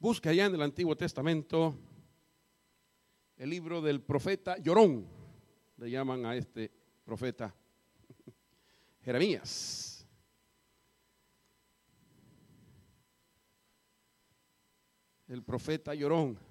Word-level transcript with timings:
Busca 0.00 0.30
allá 0.30 0.46
en 0.46 0.54
el 0.54 0.62
Antiguo 0.62 0.96
Testamento 0.96 1.74
el 3.36 3.50
libro 3.50 3.82
del 3.82 4.00
profeta 4.00 4.56
Llorón, 4.56 5.06
le 5.76 5.90
llaman 5.90 6.24
a 6.24 6.34
este 6.34 6.70
profeta 7.04 7.54
Jeremías. 9.02 10.06
El 15.26 15.42
profeta 15.42 15.94
Llorón. 15.94 16.47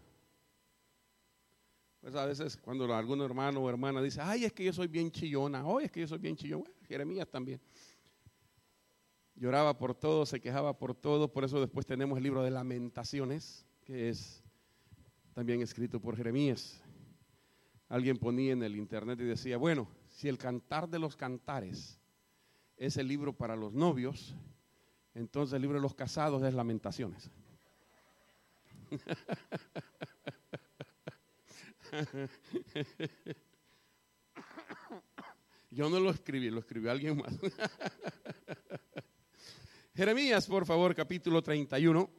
Pues 2.08 2.16
a 2.16 2.26
veces 2.26 2.56
cuando 2.56 2.96
algún 2.96 3.20
hermano 3.20 3.60
o 3.60 3.70
hermana 3.70 4.02
dice, 4.02 4.22
ay, 4.22 4.46
es 4.46 4.54
que 4.54 4.64
yo 4.64 4.72
soy 4.72 4.88
bien 4.88 5.12
chillona, 5.12 5.66
hoy 5.66 5.84
es 5.84 5.92
que 5.92 6.00
yo 6.00 6.08
soy 6.08 6.20
bien 6.20 6.38
chillona, 6.38 6.72
Jeremías 6.88 7.28
también. 7.28 7.60
Lloraba 9.36 9.78
por 9.78 9.94
todo, 9.94 10.26
se 10.26 10.40
quejaba 10.40 10.78
por 10.78 10.96
todo, 10.96 11.30
por 11.30 11.44
eso 11.44 11.60
después 11.60 11.86
tenemos 11.86 12.18
el 12.18 12.24
libro 12.24 12.44
de 12.44 12.50
lamentaciones, 12.50 13.66
que 13.84 14.08
es 14.08 14.42
también 15.34 15.62
escrito 15.62 16.00
por 16.00 16.16
Jeremías. 16.16 16.82
Alguien 17.90 18.18
ponía 18.18 18.54
en 18.54 18.64
el 18.64 18.78
internet 18.78 19.20
y 19.20 19.26
decía, 19.26 19.58
bueno, 19.58 19.90
si 20.08 20.30
el 20.30 20.38
cantar 20.38 20.88
de 20.88 21.00
los 21.00 21.18
cantares 21.18 22.00
es 22.78 22.96
el 22.96 23.10
libro 23.10 23.34
para 23.34 23.58
los 23.58 23.74
novios, 23.74 24.34
entonces 25.14 25.56
el 25.58 25.62
libro 25.62 25.76
de 25.76 25.82
los 25.82 25.94
casados 25.94 26.42
es 26.42 26.54
lamentaciones. 26.54 27.30
Yo 35.72 35.90
no 35.90 36.00
lo 36.00 36.12
escribí, 36.12 36.50
lo 36.50 36.60
escribió 36.60 36.92
alguien 36.92 37.18
más. 37.18 37.34
Jeremías, 39.96 40.48
por 40.48 40.66
favor, 40.66 40.96
capítulo 40.96 41.42
31. 41.42 42.10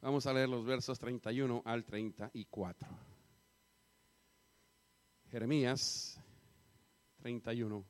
Vamos 0.00 0.26
a 0.26 0.32
leer 0.32 0.48
los 0.48 0.64
versos 0.64 0.98
31 0.98 1.62
al 1.64 1.84
34. 1.84 2.88
Jeremías 5.30 6.20
31. 7.18 7.84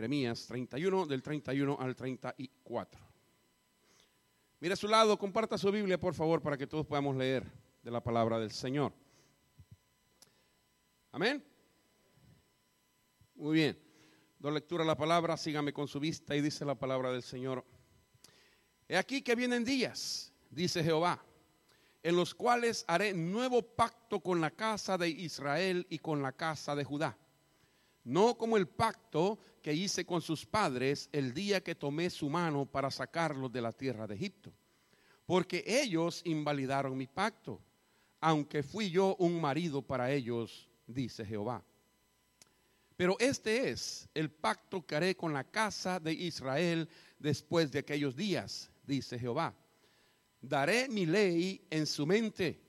Jeremías 0.00 0.46
31, 0.46 1.04
del 1.04 1.22
31 1.22 1.76
al 1.78 1.94
34. 1.94 3.00
Mira 4.60 4.72
a 4.72 4.76
su 4.76 4.88
lado, 4.88 5.18
comparta 5.18 5.58
su 5.58 5.70
Biblia, 5.70 6.00
por 6.00 6.14
favor, 6.14 6.40
para 6.40 6.56
que 6.56 6.66
todos 6.66 6.86
podamos 6.86 7.14
leer 7.16 7.44
de 7.82 7.90
la 7.90 8.02
palabra 8.02 8.38
del 8.38 8.50
Señor. 8.50 8.94
Amén. 11.12 11.44
Muy 13.34 13.56
bien. 13.56 13.78
Do 14.38 14.50
lectura 14.50 14.84
a 14.84 14.86
la 14.86 14.96
palabra, 14.96 15.36
sígame 15.36 15.74
con 15.74 15.86
su 15.86 16.00
vista 16.00 16.34
y 16.34 16.40
dice 16.40 16.64
la 16.64 16.76
palabra 16.76 17.12
del 17.12 17.22
Señor. 17.22 17.62
He 18.88 18.96
aquí 18.96 19.20
que 19.20 19.34
vienen 19.34 19.66
días, 19.66 20.32
dice 20.48 20.82
Jehová, 20.82 21.22
en 22.02 22.16
los 22.16 22.34
cuales 22.34 22.86
haré 22.88 23.12
nuevo 23.12 23.60
pacto 23.60 24.20
con 24.20 24.40
la 24.40 24.50
casa 24.50 24.96
de 24.96 25.10
Israel 25.10 25.86
y 25.90 25.98
con 25.98 26.22
la 26.22 26.32
casa 26.32 26.74
de 26.74 26.84
Judá. 26.84 27.18
No 28.04 28.36
como 28.36 28.56
el 28.56 28.66
pacto 28.66 29.38
que 29.62 29.74
hice 29.74 30.04
con 30.04 30.22
sus 30.22 30.46
padres 30.46 31.08
el 31.12 31.34
día 31.34 31.62
que 31.62 31.74
tomé 31.74 32.10
su 32.10 32.28
mano 32.28 32.66
para 32.66 32.90
sacarlos 32.90 33.52
de 33.52 33.60
la 33.60 33.72
tierra 33.72 34.06
de 34.06 34.14
Egipto. 34.14 34.52
Porque 35.26 35.62
ellos 35.66 36.22
invalidaron 36.24 36.96
mi 36.96 37.06
pacto 37.06 37.60
aunque 38.20 38.62
fui 38.62 38.90
yo 38.90 39.16
un 39.16 39.40
marido 39.40 39.82
para 39.82 40.12
ellos, 40.12 40.68
dice 40.86 41.24
Jehová. 41.24 41.64
Pero 42.96 43.16
este 43.18 43.70
es 43.70 44.08
el 44.12 44.30
pacto 44.30 44.84
que 44.84 44.94
haré 44.94 45.16
con 45.16 45.32
la 45.32 45.44
casa 45.44 45.98
de 45.98 46.12
Israel 46.12 46.88
después 47.18 47.72
de 47.72 47.78
aquellos 47.78 48.14
días, 48.14 48.70
dice 48.86 49.18
Jehová. 49.18 49.54
Daré 50.42 50.88
mi 50.88 51.06
ley 51.06 51.66
en 51.70 51.86
su 51.86 52.06
mente 52.06 52.60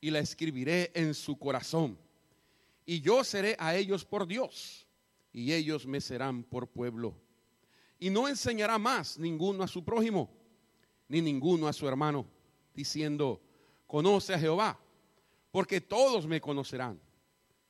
y 0.00 0.10
la 0.10 0.20
escribiré 0.20 0.92
en 0.94 1.12
su 1.12 1.36
corazón. 1.36 1.98
Y 2.84 3.00
yo 3.00 3.24
seré 3.24 3.56
a 3.58 3.74
ellos 3.76 4.04
por 4.04 4.26
Dios 4.26 4.86
y 5.32 5.52
ellos 5.52 5.86
me 5.86 6.00
serán 6.00 6.42
por 6.42 6.68
pueblo. 6.68 7.16
Y 7.98 8.10
no 8.10 8.28
enseñará 8.28 8.78
más 8.78 9.18
ninguno 9.18 9.62
a 9.62 9.68
su 9.68 9.84
prójimo, 9.84 10.30
ni 11.08 11.20
ninguno 11.22 11.68
a 11.68 11.72
su 11.72 11.86
hermano, 11.86 12.26
diciendo, 12.74 13.40
conoce 13.86 14.34
a 14.34 14.38
Jehová, 14.38 14.78
porque 15.50 15.80
todos 15.80 16.26
me 16.26 16.40
conocerán, 16.40 17.00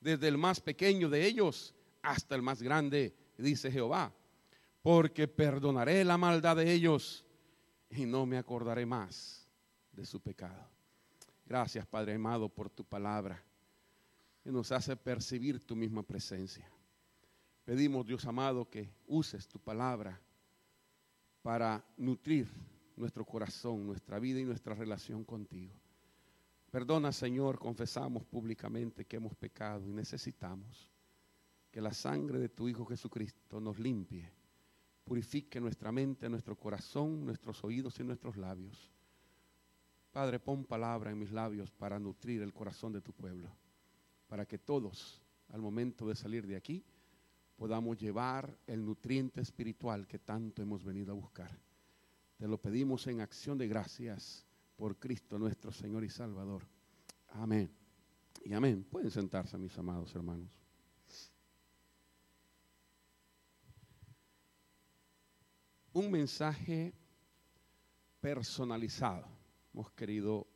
desde 0.01 0.29
el 0.29 0.39
más 0.39 0.61
pequeño 0.61 1.09
de 1.09 1.27
ellos 1.27 1.75
hasta 2.01 2.35
el 2.35 2.43
más 2.43 2.63
grande, 2.63 3.15
dice 3.37 3.71
Jehová, 3.71 4.13
porque 4.83 5.29
perdonaré 5.29 6.05
la 6.05 6.17
maldad 6.19 6.57
de 6.57 6.73
ellos 6.73 7.25
y 7.91 8.07
no 8.07 8.27
me 8.27 8.39
acordaré 8.39 8.87
más 8.87 9.47
de 9.93 10.07
su 10.07 10.21
pecado. 10.21 10.69
Gracias, 11.45 11.87
Padre 11.87 12.15
amado, 12.15 12.49
por 12.49 12.71
tu 12.71 12.85
palabra, 12.85 13.45
que 14.43 14.51
nos 14.51 14.73
hace 14.73 14.97
percibir 14.97 15.65
tu 15.65 15.77
misma 15.77 16.03
presencia. 16.03 16.69
Pedimos, 17.65 18.07
Dios 18.07 18.25
amado, 18.27 18.69
que 18.69 18.93
uses 19.07 19.47
tu 19.47 19.59
palabra 19.61 20.21
para 21.43 21.85
nutrir 21.97 22.49
nuestro 22.97 23.25
corazón, 23.25 23.87
nuestra 23.87 24.19
vida 24.19 24.41
y 24.41 24.45
nuestra 24.45 24.75
relación 24.75 25.25
contigo. 25.25 25.75
Perdona, 26.71 27.13
Señor, 27.13 27.59
confesamos 27.59 28.25
públicamente 28.25 29.05
que 29.05 29.17
hemos 29.17 29.35
pecado 29.35 29.87
y 29.87 29.93
necesitamos 29.93 30.91
que 31.71 31.81
la 31.81 31.93
sangre 31.93 32.39
de 32.39 32.49
tu 32.49 32.69
Hijo 32.69 32.85
Jesucristo 32.85 33.61
nos 33.61 33.79
limpie, 33.79 34.31
purifique 35.05 35.61
nuestra 35.61 35.93
mente, 35.93 36.29
nuestro 36.29 36.57
corazón, 36.57 37.25
nuestros 37.25 37.63
oídos 37.63 37.99
y 38.01 38.05
nuestros 38.05 38.37
labios. 38.37 38.91
Padre, 40.11 40.39
pon 40.39 40.65
palabra 40.65 41.11
en 41.11 41.19
mis 41.19 41.31
labios 41.31 41.71
para 41.71 41.99
nutrir 41.99 42.43
el 42.43 42.53
corazón 42.53 42.93
de 42.93 43.01
tu 43.01 43.13
pueblo, 43.13 43.51
para 44.33 44.47
que 44.47 44.57
todos, 44.57 45.21
al 45.51 45.61
momento 45.61 46.09
de 46.09 46.17
salir 46.17 46.47
de 46.47 46.57
aquí, 46.57 46.83
podamos 47.55 47.99
llevar 47.99 48.57
el 48.67 48.83
nutriente 48.83 49.43
espiritual 49.43 50.07
que 50.07 50.21
tanto 50.21 50.63
hemos 50.63 50.83
venido 50.83 51.13
a 51.13 51.15
buscar. 51.15 51.51
Te 52.39 52.49
lo 52.49 52.57
pedimos 52.57 53.07
en 53.09 53.21
acción 53.21 53.59
de 53.59 53.69
gracias 53.69 54.47
por 54.75 54.99
Cristo 54.99 55.39
nuestro 55.39 55.71
Señor 55.71 56.03
y 56.03 56.09
Salvador. 56.09 56.67
Amén. 57.29 57.71
Y 58.43 58.55
amén. 58.55 58.87
Pueden 58.91 59.11
sentarse, 59.11 59.59
mis 59.59 59.77
amados 59.77 60.15
hermanos. 60.15 60.49
Un 65.93 66.11
mensaje 66.11 66.95
personalizado. 68.19 69.29
Hemos 69.75 69.91
querido 69.91 70.47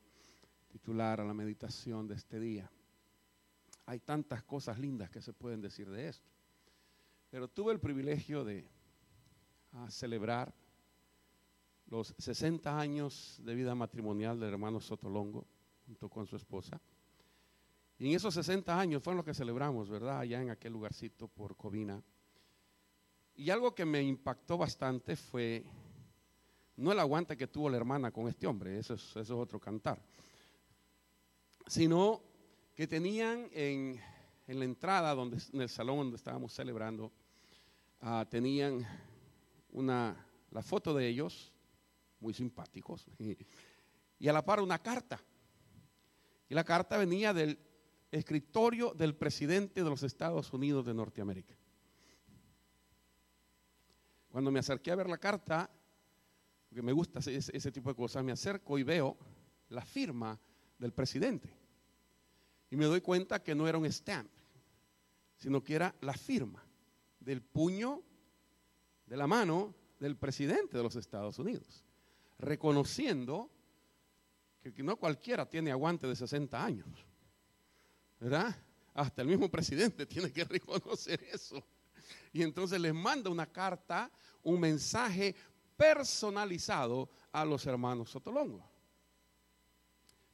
titular 0.68 1.20
a 1.20 1.26
la 1.26 1.34
meditación 1.34 2.08
de 2.08 2.14
este 2.14 2.40
día. 2.40 2.70
Hay 3.86 4.00
tantas 4.00 4.42
cosas 4.42 4.78
lindas 4.78 5.10
que 5.10 5.22
se 5.22 5.32
pueden 5.32 5.60
decir 5.60 5.88
de 5.88 6.08
esto. 6.08 6.28
Pero 7.30 7.48
tuve 7.48 7.72
el 7.72 7.80
privilegio 7.80 8.44
de 8.44 8.68
ah, 9.72 9.88
celebrar 9.90 10.52
los 11.86 12.14
60 12.18 12.78
años 12.78 13.40
de 13.44 13.54
vida 13.54 13.74
matrimonial 13.74 14.40
del 14.40 14.50
hermano 14.50 14.80
Sotolongo, 14.80 15.46
junto 15.86 16.08
con 16.08 16.26
su 16.26 16.36
esposa. 16.36 16.80
Y 17.98 18.08
en 18.08 18.16
esos 18.16 18.34
60 18.34 18.78
años 18.78 19.02
fueron 19.02 19.18
los 19.18 19.24
que 19.24 19.34
celebramos, 19.34 19.88
¿verdad? 19.88 20.18
Allá 20.20 20.42
en 20.42 20.50
aquel 20.50 20.72
lugarcito 20.72 21.28
por 21.28 21.56
Covina. 21.56 22.02
Y 23.36 23.50
algo 23.50 23.74
que 23.74 23.84
me 23.84 24.02
impactó 24.02 24.58
bastante 24.58 25.14
fue, 25.14 25.64
no 26.76 26.90
el 26.90 26.98
aguante 26.98 27.36
que 27.36 27.46
tuvo 27.46 27.70
la 27.70 27.76
hermana 27.76 28.10
con 28.10 28.28
este 28.28 28.46
hombre, 28.46 28.78
eso 28.78 28.94
es, 28.94 29.02
eso 29.10 29.20
es 29.20 29.30
otro 29.30 29.60
cantar, 29.60 30.02
sino 31.66 32.22
que 32.76 32.86
tenían 32.86 33.48
en, 33.52 33.98
en 34.46 34.58
la 34.58 34.64
entrada, 34.66 35.14
donde, 35.14 35.42
en 35.52 35.62
el 35.62 35.68
salón 35.70 35.96
donde 35.96 36.16
estábamos 36.16 36.52
celebrando, 36.52 37.10
uh, 38.02 38.24
tenían 38.28 38.86
una, 39.72 40.14
la 40.50 40.62
foto 40.62 40.92
de 40.92 41.08
ellos 41.08 41.52
muy 42.20 42.34
simpáticos. 42.34 43.06
Y 44.18 44.28
a 44.28 44.32
la 44.32 44.42
par 44.42 44.62
una 44.62 44.78
carta. 44.78 45.20
Y 46.48 46.54
la 46.54 46.64
carta 46.64 46.96
venía 46.96 47.34
del 47.34 47.58
escritorio 48.10 48.94
del 48.94 49.14
presidente 49.14 49.84
de 49.84 49.90
los 49.90 50.02
Estados 50.02 50.50
Unidos 50.54 50.86
de 50.86 50.94
Norteamérica. 50.94 51.54
Cuando 54.30 54.50
me 54.50 54.58
acerqué 54.58 54.90
a 54.90 54.94
ver 54.94 55.10
la 55.10 55.18
carta, 55.18 55.70
porque 56.66 56.80
me 56.80 56.92
gusta 56.92 57.18
ese, 57.18 57.54
ese 57.54 57.70
tipo 57.70 57.90
de 57.90 57.94
cosas, 57.94 58.24
me 58.24 58.32
acerco 58.32 58.78
y 58.78 58.84
veo 58.84 59.18
la 59.68 59.84
firma 59.84 60.40
del 60.78 60.94
presidente. 60.94 61.55
Y 62.70 62.76
me 62.76 62.86
doy 62.86 63.00
cuenta 63.00 63.42
que 63.42 63.54
no 63.54 63.68
era 63.68 63.78
un 63.78 63.90
stamp, 63.90 64.30
sino 65.36 65.62
que 65.62 65.74
era 65.74 65.94
la 66.00 66.14
firma 66.14 66.64
del 67.20 67.42
puño, 67.42 68.02
de 69.06 69.16
la 69.16 69.26
mano 69.26 69.74
del 70.00 70.16
presidente 70.16 70.76
de 70.76 70.82
los 70.82 70.96
Estados 70.96 71.38
Unidos, 71.38 71.84
reconociendo 72.38 73.50
que 74.72 74.82
no 74.82 74.96
cualquiera 74.96 75.48
tiene 75.48 75.70
aguante 75.70 76.06
de 76.06 76.16
60 76.16 76.64
años, 76.64 76.88
¿verdad? 78.18 78.54
Hasta 78.94 79.22
el 79.22 79.28
mismo 79.28 79.50
presidente 79.50 80.06
tiene 80.06 80.32
que 80.32 80.44
reconocer 80.44 81.22
eso. 81.32 81.62
Y 82.32 82.42
entonces 82.42 82.80
les 82.80 82.94
manda 82.94 83.30
una 83.30 83.46
carta, 83.46 84.10
un 84.42 84.60
mensaje 84.60 85.34
personalizado 85.76 87.10
a 87.32 87.44
los 87.44 87.66
hermanos 87.66 88.10
Sotolongo. 88.10 88.68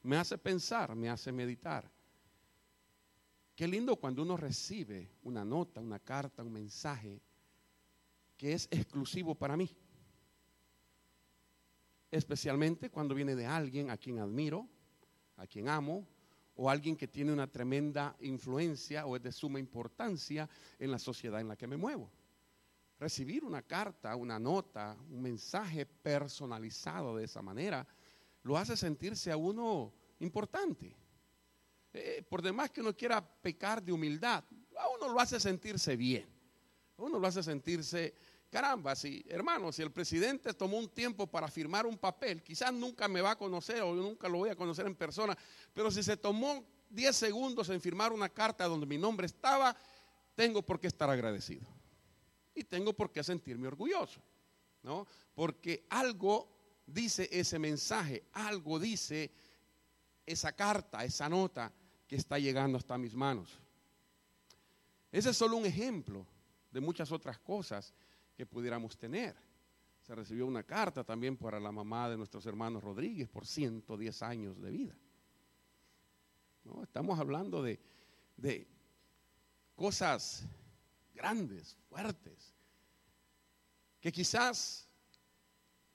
Me 0.02 0.16
hace 0.16 0.36
pensar, 0.38 0.94
me 0.94 1.08
hace 1.08 1.30
meditar. 1.32 1.90
Qué 3.54 3.66
lindo 3.68 3.96
cuando 3.96 4.22
uno 4.22 4.36
recibe 4.36 5.10
una 5.24 5.44
nota, 5.44 5.80
una 5.80 5.98
carta, 5.98 6.42
un 6.42 6.52
mensaje 6.52 7.20
que 8.36 8.54
es 8.54 8.66
exclusivo 8.70 9.34
para 9.34 9.56
mí. 9.56 9.70
Especialmente 12.10 12.90
cuando 12.90 13.14
viene 13.14 13.36
de 13.36 13.46
alguien 13.46 13.90
a 13.90 13.96
quien 13.96 14.18
admiro, 14.18 14.68
a 15.36 15.46
quien 15.46 15.68
amo, 15.68 16.06
o 16.54 16.68
alguien 16.68 16.96
que 16.96 17.08
tiene 17.08 17.32
una 17.32 17.46
tremenda 17.46 18.16
influencia 18.20 19.06
o 19.06 19.16
es 19.16 19.22
de 19.22 19.32
suma 19.32 19.58
importancia 19.58 20.48
en 20.78 20.90
la 20.90 20.98
sociedad 20.98 21.40
en 21.40 21.48
la 21.48 21.56
que 21.56 21.66
me 21.66 21.76
muevo. 21.76 22.10
Recibir 22.98 23.44
una 23.44 23.62
carta, 23.62 24.14
una 24.16 24.38
nota, 24.38 24.96
un 25.10 25.22
mensaje 25.22 25.86
personalizado 25.86 27.16
de 27.16 27.24
esa 27.24 27.42
manera, 27.42 27.86
lo 28.42 28.56
hace 28.56 28.76
sentirse 28.76 29.32
a 29.32 29.36
uno 29.36 29.92
importante. 30.20 30.94
Eh, 31.94 32.24
por 32.26 32.40
demás 32.40 32.70
que 32.70 32.80
uno 32.80 32.96
quiera 32.96 33.20
pecar 33.20 33.82
de 33.82 33.92
humildad, 33.92 34.42
a 34.78 34.88
uno 34.88 35.12
lo 35.12 35.20
hace 35.20 35.38
sentirse 35.38 35.94
bien. 35.96 36.26
A 36.96 37.02
uno 37.02 37.18
lo 37.18 37.26
hace 37.26 37.42
sentirse, 37.42 38.14
caramba, 38.50 38.94
si, 38.94 39.24
hermano, 39.28 39.70
si 39.72 39.82
el 39.82 39.90
presidente 39.90 40.54
tomó 40.54 40.78
un 40.78 40.88
tiempo 40.88 41.26
para 41.26 41.48
firmar 41.48 41.84
un 41.84 41.98
papel, 41.98 42.42
quizás 42.42 42.72
nunca 42.72 43.08
me 43.08 43.20
va 43.20 43.32
a 43.32 43.38
conocer 43.38 43.82
o 43.82 43.94
nunca 43.94 44.28
lo 44.28 44.38
voy 44.38 44.48
a 44.48 44.56
conocer 44.56 44.86
en 44.86 44.94
persona, 44.94 45.36
pero 45.74 45.90
si 45.90 46.02
se 46.02 46.16
tomó 46.16 46.64
10 46.88 47.14
segundos 47.14 47.68
en 47.68 47.80
firmar 47.80 48.12
una 48.12 48.30
carta 48.30 48.66
donde 48.66 48.86
mi 48.86 48.96
nombre 48.96 49.26
estaba, 49.26 49.76
tengo 50.34 50.62
por 50.62 50.80
qué 50.80 50.86
estar 50.86 51.10
agradecido. 51.10 51.66
Y 52.54 52.64
tengo 52.64 52.92
por 52.94 53.10
qué 53.10 53.22
sentirme 53.22 53.68
orgulloso, 53.68 54.20
¿no? 54.82 55.06
Porque 55.34 55.86
algo 55.90 56.48
dice 56.86 57.28
ese 57.32 57.58
mensaje, 57.58 58.24
algo 58.32 58.78
dice 58.78 59.30
esa 60.26 60.52
carta, 60.52 61.04
esa 61.04 61.28
nota 61.28 61.72
que 62.12 62.16
está 62.16 62.38
llegando 62.38 62.76
hasta 62.76 62.98
mis 62.98 63.14
manos. 63.14 63.58
Ese 65.10 65.30
es 65.30 65.36
solo 65.38 65.56
un 65.56 65.64
ejemplo 65.64 66.26
de 66.70 66.78
muchas 66.78 67.10
otras 67.10 67.38
cosas 67.38 67.94
que 68.36 68.44
pudiéramos 68.44 68.98
tener. 68.98 69.34
Se 70.02 70.14
recibió 70.14 70.46
una 70.46 70.62
carta 70.62 71.04
también 71.04 71.38
para 71.38 71.58
la 71.58 71.72
mamá 71.72 72.10
de 72.10 72.18
nuestros 72.18 72.44
hermanos 72.44 72.84
Rodríguez 72.84 73.30
por 73.30 73.46
110 73.46 74.22
años 74.24 74.60
de 74.60 74.70
vida. 74.70 74.94
¿No? 76.64 76.82
Estamos 76.82 77.18
hablando 77.18 77.62
de, 77.62 77.80
de 78.36 78.68
cosas 79.74 80.44
grandes, 81.14 81.78
fuertes, 81.88 82.52
que 84.02 84.12
quizás 84.12 84.86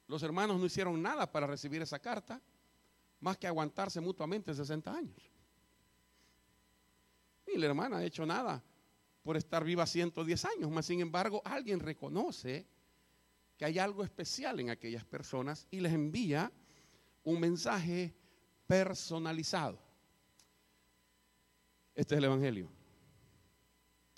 los 0.07 0.23
hermanos 0.23 0.59
no 0.59 0.65
hicieron 0.65 0.99
nada 0.99 1.31
para 1.31 1.45
recibir 1.45 1.83
esa 1.83 1.99
carta, 1.99 2.41
más 3.19 3.37
que 3.37 3.45
aguantarse 3.45 4.01
mutuamente 4.01 4.55
60 4.55 4.91
años. 4.91 5.36
La 7.57 7.65
hermana 7.65 7.97
ha 7.97 8.05
hecho 8.05 8.25
nada 8.25 8.63
por 9.23 9.35
estar 9.35 9.63
viva 9.63 9.85
110 9.85 10.45
años, 10.45 10.71
más 10.71 10.85
sin 10.85 11.01
embargo 11.01 11.41
alguien 11.43 11.79
reconoce 11.79 12.65
que 13.57 13.65
hay 13.65 13.79
algo 13.79 14.03
especial 14.03 14.59
en 14.59 14.69
aquellas 14.69 15.03
personas 15.03 15.67
y 15.71 15.79
les 15.79 15.91
envía 15.91 16.51
un 17.23 17.39
mensaje 17.39 18.13
personalizado. 18.67 19.79
Este 21.95 22.13
es 22.13 22.19
el 22.19 22.25
Evangelio. 22.25 22.69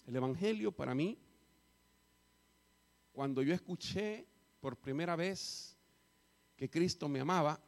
El 0.05 0.15
Evangelio 0.15 0.71
para 0.71 0.93
mí, 0.93 1.17
cuando 3.13 3.41
yo 3.41 3.53
escuché 3.53 4.27
por 4.59 4.75
primera 4.75 5.15
vez 5.15 5.77
que 6.57 6.69
Cristo 6.69 7.07
me 7.07 7.21
amaba, 7.21 7.59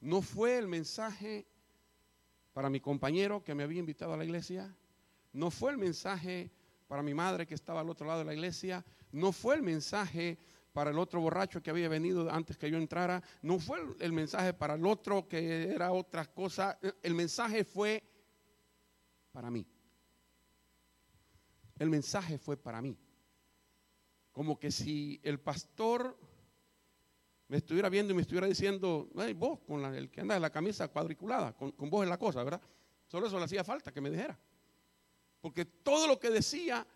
no 0.00 0.20
fue 0.20 0.58
el 0.58 0.68
mensaje 0.68 1.46
para 2.52 2.70
mi 2.70 2.80
compañero 2.80 3.42
que 3.44 3.54
me 3.54 3.62
había 3.62 3.80
invitado 3.80 4.12
a 4.12 4.16
la 4.16 4.24
iglesia, 4.24 4.74
no 5.32 5.50
fue 5.50 5.72
el 5.72 5.78
mensaje 5.78 6.50
para 6.88 7.02
mi 7.02 7.14
madre 7.14 7.46
que 7.46 7.54
estaba 7.54 7.80
al 7.80 7.90
otro 7.90 8.06
lado 8.06 8.20
de 8.20 8.24
la 8.24 8.34
iglesia, 8.34 8.84
no 9.12 9.32
fue 9.32 9.54
el 9.54 9.62
mensaje 9.62 10.38
para 10.72 10.90
el 10.90 10.98
otro 10.98 11.20
borracho 11.20 11.62
que 11.62 11.70
había 11.70 11.88
venido 11.88 12.30
antes 12.30 12.56
que 12.56 12.70
yo 12.70 12.78
entrara, 12.78 13.22
no 13.42 13.58
fue 13.58 13.78
el 14.00 14.12
mensaje 14.12 14.54
para 14.54 14.74
el 14.74 14.86
otro 14.86 15.28
que 15.28 15.72
era 15.72 15.92
otra 15.92 16.26
cosa, 16.26 16.78
el 17.02 17.14
mensaje 17.14 17.64
fue 17.64 18.02
para 19.32 19.50
mí. 19.50 19.66
El 21.78 21.90
mensaje 21.90 22.38
fue 22.38 22.56
para 22.56 22.82
mí. 22.82 22.98
Como 24.32 24.58
que 24.58 24.70
si 24.70 25.20
el 25.22 25.40
pastor 25.40 26.16
me 27.50 27.56
estuviera 27.56 27.88
viendo 27.88 28.12
y 28.12 28.14
me 28.14 28.22
estuviera 28.22 28.46
diciendo, 28.46 29.08
vos, 29.34 29.58
con 29.66 29.84
el 29.84 30.08
que 30.08 30.20
anda 30.20 30.36
en 30.36 30.42
la 30.42 30.50
camisa 30.50 30.86
cuadriculada, 30.86 31.52
con, 31.52 31.74
vos 31.90 32.04
es 32.04 32.08
la 32.08 32.16
cosa, 32.16 32.44
¿verdad? 32.44 32.60
Solo 33.08 33.26
eso 33.26 33.38
le 33.38 33.44
hacía 33.44 33.64
falta 33.64 33.90
que 33.90 34.00
me 34.00 34.08
dijera. 34.08 34.38
Porque 35.40 35.64
todo 35.64 36.06
lo 36.06 36.20
que 36.20 36.30
decía, 36.30 36.86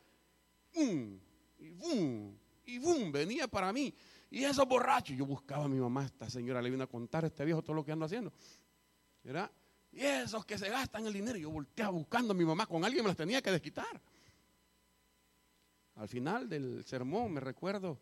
¡bum! 0.72 1.18
y 1.58 1.70
¡bum! 1.70 2.36
y 2.66 2.78
¡bum! 2.78 3.10
venía 3.10 3.48
para 3.48 3.72
mí. 3.72 3.92
Y 4.30 4.44
esos 4.44 4.64
borrachos, 4.68 5.16
yo 5.16 5.26
buscaba 5.26 5.64
a 5.64 5.68
mi 5.68 5.80
mamá, 5.80 6.04
esta 6.04 6.30
señora 6.30 6.62
le 6.62 6.70
vino 6.70 6.84
a 6.84 6.86
contar 6.86 7.24
a 7.24 7.26
este 7.26 7.44
viejo 7.44 7.60
todo 7.60 7.74
lo 7.74 7.84
que 7.84 7.90
ando 7.90 8.04
haciendo. 8.04 8.32
¿Verdad? 9.24 9.50
Y 9.90 10.02
esos 10.02 10.46
que 10.46 10.56
se 10.56 10.68
gastan 10.68 11.04
el 11.04 11.12
dinero, 11.12 11.36
yo 11.36 11.50
volteaba 11.50 11.90
buscando 11.90 12.32
a 12.32 12.36
mi 12.36 12.44
mamá, 12.44 12.66
con 12.66 12.84
alguien 12.84 13.02
me 13.02 13.08
las 13.08 13.16
tenía 13.16 13.42
que 13.42 13.50
desquitar. 13.50 14.00
Al 15.96 16.06
final 16.06 16.48
del 16.48 16.84
sermón, 16.84 17.32
me 17.32 17.40
recuerdo, 17.40 17.98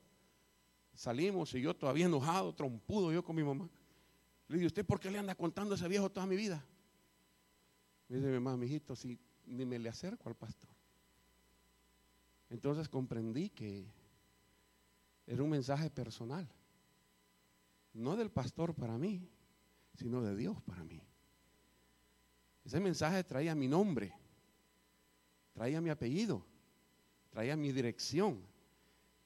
Salimos 0.95 1.55
y 1.55 1.61
yo 1.61 1.75
todavía 1.75 2.07
enojado, 2.07 2.55
trompudo 2.55 3.13
yo 3.13 3.25
con 3.25 3.35
mi 3.37 3.43
mamá. 3.43 3.69
Le 4.49 4.57
dije, 4.57 4.67
¿usted 4.67 4.85
por 4.85 5.01
qué 5.01 5.11
le 5.11 5.19
anda 5.19 5.35
contando 5.35 5.75
a 5.75 5.77
ese 5.77 5.89
viejo 5.89 6.11
toda 6.11 6.27
mi 6.27 6.37
vida? 6.37 6.65
Me 8.09 8.17
dice 8.17 8.29
mi 8.29 8.35
mamá, 8.35 8.57
mi 8.57 8.67
hijito, 8.67 8.95
si 8.95 9.19
ni 9.47 9.65
me 9.65 9.79
le 9.79 9.89
acerco 9.89 10.29
al 10.29 10.35
pastor. 10.35 10.71
Entonces 12.51 12.89
comprendí 12.89 13.49
que 13.49 13.87
era 15.27 15.43
un 15.43 15.49
mensaje 15.49 15.89
personal. 15.89 16.47
No 17.95 18.17
del 18.17 18.31
pastor 18.31 18.75
para 18.75 18.99
mí, 18.99 19.27
sino 19.95 20.23
de 20.23 20.37
Dios 20.37 20.61
para 20.63 20.85
mí. 20.85 21.01
Ese 22.65 22.79
mensaje 22.81 23.25
traía 23.25 23.55
mi 23.55 23.69
nombre, 23.69 24.13
traía 25.53 25.81
mi 25.81 25.91
apellido, 25.91 26.45
traía 27.31 27.57
mi 27.57 27.73
dirección, 27.73 28.41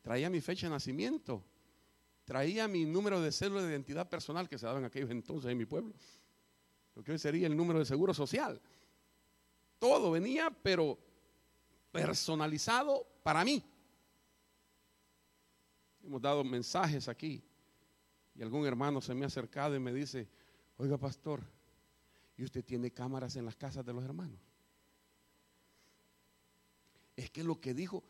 traía 0.03 0.31
mi 0.31 0.41
fecha 0.41 0.67
de 0.67 0.71
nacimiento, 0.71 1.45
traía 2.27 2.67
mi 2.67 2.85
número 2.85 3.21
de 3.21 3.31
cédula 3.31 3.63
de 3.63 3.71
identidad 3.71 4.09
personal 4.09 4.49
que 4.49 4.59
se 4.59 4.67
daba 4.67 4.81
en 4.81 4.85
aquellos 4.85 5.11
entonces 5.11 5.51
en 5.51 5.57
mi 5.57 5.65
pueblo, 5.65 5.95
lo 6.95 7.03
que 7.03 7.13
hoy 7.13 7.19
sería 7.19 7.47
el 7.47 7.57
número 7.57 7.79
de 7.79 7.85
seguro 7.85 8.13
social. 8.13 8.61
Todo 9.79 10.11
venía, 10.11 10.51
pero 10.51 10.99
personalizado 11.93 13.07
para 13.23 13.45
mí. 13.45 13.63
Hemos 16.03 16.21
dado 16.21 16.43
mensajes 16.43 17.09
aquí 17.09 17.43
y 18.35 18.43
algún 18.43 18.67
hermano 18.67 19.01
se 19.01 19.15
me 19.15 19.25
ha 19.25 19.29
acercado 19.29 19.77
y 19.77 19.79
me 19.79 19.93
dice, 19.93 20.29
oiga 20.79 20.99
pastor, 20.99 21.43
¿y 22.37 22.43
usted 22.43 22.65
tiene 22.65 22.91
cámaras 22.91 23.37
en 23.37 23.45
las 23.45 23.55
casas 23.55 23.85
de 23.87 23.93
los 23.93 24.05
hermanos? 24.05 24.41
Es 27.15 27.31
que 27.31 27.45
lo 27.45 27.61
que 27.61 27.73
dijo, 27.73 28.03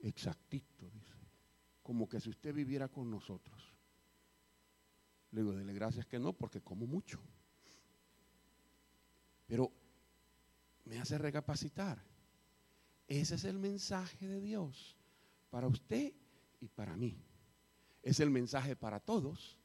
exactito, 0.00 0.90
dice 0.90 1.17
como 1.88 2.06
que 2.06 2.20
si 2.20 2.28
usted 2.28 2.52
viviera 2.52 2.86
con 2.88 3.10
nosotros. 3.10 3.74
Le 5.30 5.40
digo, 5.40 5.54
dele 5.54 5.72
gracias 5.72 6.04
que 6.04 6.18
no, 6.18 6.34
porque 6.34 6.60
como 6.60 6.86
mucho. 6.86 7.18
Pero 9.46 9.72
me 10.84 10.98
hace 10.98 11.16
recapacitar. 11.16 12.04
Ese 13.06 13.36
es 13.36 13.44
el 13.44 13.58
mensaje 13.58 14.28
de 14.28 14.38
Dios 14.38 14.98
para 15.48 15.66
usted 15.66 16.12
y 16.60 16.68
para 16.68 16.94
mí. 16.94 17.16
Es 18.02 18.20
el 18.20 18.28
mensaje 18.28 18.76
para 18.76 19.00
todos, 19.00 19.56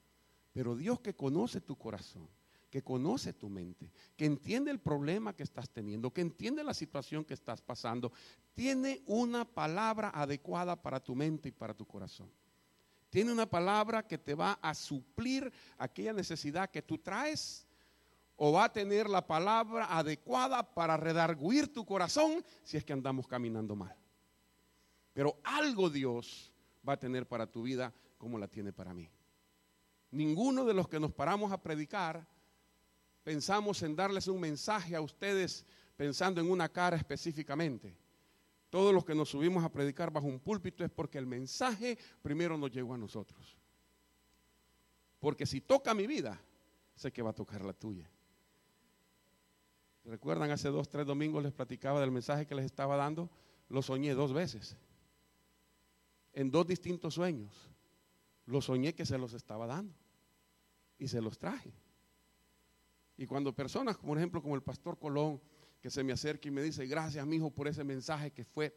pero 0.53 0.77
Dios 0.77 1.01
que 1.01 1.13
conoce 1.13 1.59
tu 1.59 1.75
corazón, 1.75 2.29
que 2.73 2.81
conoce 2.81 3.33
tu 3.33 3.49
mente, 3.49 3.91
que 4.17 4.25
entiende 4.25 4.71
el 4.71 4.79
problema 4.79 5.35
que 5.35 5.43
estás 5.43 5.69
teniendo, 5.69 6.11
que 6.11 6.21
entiende 6.21 6.63
la 6.63 6.73
situación 6.73 7.23
que 7.23 7.35
estás 7.35 7.61
pasando, 7.61 8.11
tiene 8.55 9.03
una 9.05 9.45
palabra 9.45 10.09
adecuada 10.09 10.75
para 10.81 10.99
tu 10.99 11.13
mente 11.13 11.49
y 11.49 11.51
para 11.51 11.75
tu 11.75 11.85
corazón. 11.85 12.31
Tiene 13.11 13.31
una 13.31 13.45
palabra 13.45 14.07
que 14.07 14.17
te 14.17 14.33
va 14.33 14.53
a 14.59 14.73
suplir 14.73 15.53
aquella 15.77 16.13
necesidad 16.13 16.71
que 16.71 16.81
tú 16.81 16.97
traes 16.97 17.67
o 18.37 18.51
va 18.51 18.63
a 18.63 18.73
tener 18.73 19.07
la 19.07 19.27
palabra 19.27 19.95
adecuada 19.95 20.63
para 20.63 20.97
redarguir 20.97 21.71
tu 21.71 21.85
corazón 21.85 22.43
si 22.63 22.77
es 22.77 22.83
que 22.83 22.93
andamos 22.93 23.27
caminando 23.27 23.75
mal. 23.75 23.95
Pero 25.13 25.37
algo 25.43 25.91
Dios 25.91 26.51
va 26.89 26.93
a 26.93 26.99
tener 26.99 27.27
para 27.27 27.45
tu 27.45 27.61
vida 27.61 27.93
como 28.17 28.39
la 28.39 28.47
tiene 28.47 28.73
para 28.73 28.95
mí. 28.95 29.11
Ninguno 30.09 30.65
de 30.65 30.73
los 30.73 30.87
que 30.87 30.99
nos 30.99 31.11
paramos 31.11 31.51
a 31.51 31.61
predicar 31.61 32.32
pensamos 33.23 33.81
en 33.83 33.95
darles 33.95 34.27
un 34.27 34.39
mensaje 34.39 34.95
a 34.95 35.01
ustedes 35.01 35.65
pensando 35.95 36.41
en 36.41 36.49
una 36.49 36.69
cara 36.69 36.97
específicamente. 36.97 37.95
Todos 38.69 38.93
los 38.93 39.05
que 39.05 39.15
nos 39.15 39.29
subimos 39.29 39.63
a 39.63 39.71
predicar 39.71 40.11
bajo 40.11 40.27
un 40.27 40.39
púlpito 40.39 40.83
es 40.83 40.89
porque 40.89 41.17
el 41.17 41.27
mensaje 41.27 41.97
primero 42.21 42.57
nos 42.57 42.71
llegó 42.71 42.93
a 42.93 42.97
nosotros. 42.97 43.55
Porque 45.19 45.45
si 45.45 45.61
toca 45.61 45.93
mi 45.93 46.07
vida, 46.07 46.41
sé 46.95 47.11
que 47.11 47.21
va 47.21 47.29
a 47.29 47.35
tocar 47.35 47.63
la 47.63 47.73
tuya. 47.73 48.09
¿Recuerdan? 50.05 50.51
Hace 50.51 50.69
dos, 50.69 50.89
tres 50.89 51.05
domingos 51.05 51.43
les 51.43 51.53
platicaba 51.53 52.01
del 52.01 52.11
mensaje 52.11 52.45
que 52.45 52.55
les 52.55 52.65
estaba 52.65 52.97
dando. 52.97 53.29
Lo 53.69 53.81
soñé 53.81 54.13
dos 54.13 54.33
veces. 54.33 54.75
En 56.33 56.51
dos 56.51 56.67
distintos 56.67 57.13
sueños. 57.13 57.69
Lo 58.45 58.61
soñé 58.61 58.93
que 58.93 59.05
se 59.05 59.17
los 59.17 59.33
estaba 59.33 59.65
dando. 59.65 59.93
Y 60.97 61.07
se 61.07 61.21
los 61.21 61.37
traje. 61.37 61.73
Y 63.17 63.25
cuando 63.25 63.53
personas, 63.53 63.97
por 63.97 64.17
ejemplo, 64.17 64.41
como 64.41 64.55
el 64.55 64.63
pastor 64.63 64.97
Colón, 64.97 65.41
que 65.81 65.89
se 65.89 66.03
me 66.03 66.13
acerca 66.13 66.47
y 66.47 66.51
me 66.51 66.61
dice, 66.61 66.85
gracias, 66.87 67.25
mi 67.25 67.35
hijo, 67.35 67.51
por 67.51 67.67
ese 67.67 67.83
mensaje 67.83 68.31
que 68.31 68.45
fue 68.45 68.75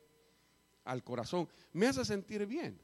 al 0.84 1.02
corazón, 1.02 1.48
me 1.72 1.86
hace 1.86 2.04
sentir 2.04 2.46
bien. 2.46 2.80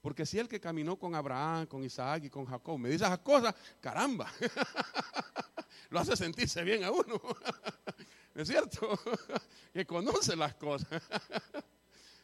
Porque 0.00 0.24
si 0.24 0.38
el 0.38 0.48
que 0.48 0.60
caminó 0.60 0.96
con 0.98 1.14
Abraham, 1.14 1.66
con 1.66 1.84
Isaac 1.84 2.24
y 2.24 2.30
con 2.30 2.44
Jacob 2.44 2.78
me 2.78 2.88
dice 2.88 3.04
esas 3.04 3.18
cosas, 3.18 3.54
caramba, 3.80 4.30
lo 5.90 6.00
hace 6.00 6.16
sentirse 6.16 6.62
bien 6.62 6.84
a 6.84 6.90
uno. 6.90 7.20
¿Es 8.34 8.48
cierto? 8.48 8.98
que 9.72 9.84
conoce 9.84 10.36
las 10.36 10.54
cosas. 10.54 11.02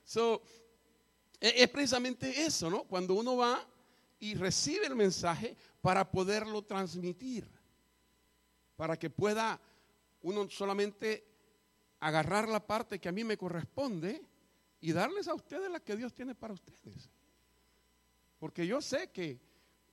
so, 0.04 0.42
e, 1.40 1.62
es 1.62 1.68
precisamente 1.68 2.44
eso, 2.44 2.70
¿no? 2.70 2.84
Cuando 2.84 3.14
uno 3.14 3.37
va 3.37 3.66
y 4.20 4.34
recibe 4.34 4.87
el 4.87 4.94
mensaje 4.94 5.56
para 5.80 6.08
poderlo 6.11 6.62
transmitir, 6.62 7.49
para 8.76 8.99
que 8.99 9.11
pueda 9.11 9.61
uno 10.23 10.49
solamente 10.49 11.26
agarrar 12.00 12.49
la 12.49 12.66
parte 12.66 12.99
que 12.99 13.09
a 13.09 13.12
mí 13.12 13.25
me 13.25 13.37
corresponde 13.37 14.23
y 14.81 14.93
darles 14.93 15.28
a 15.28 15.35
ustedes 15.35 15.71
la 15.71 15.81
que 15.81 15.97
Dios 15.97 16.12
tiene 16.12 16.35
para 16.35 16.54
ustedes. 16.54 17.11
Porque 18.38 18.66
yo 18.66 18.81
sé 18.81 19.11
que 19.11 19.40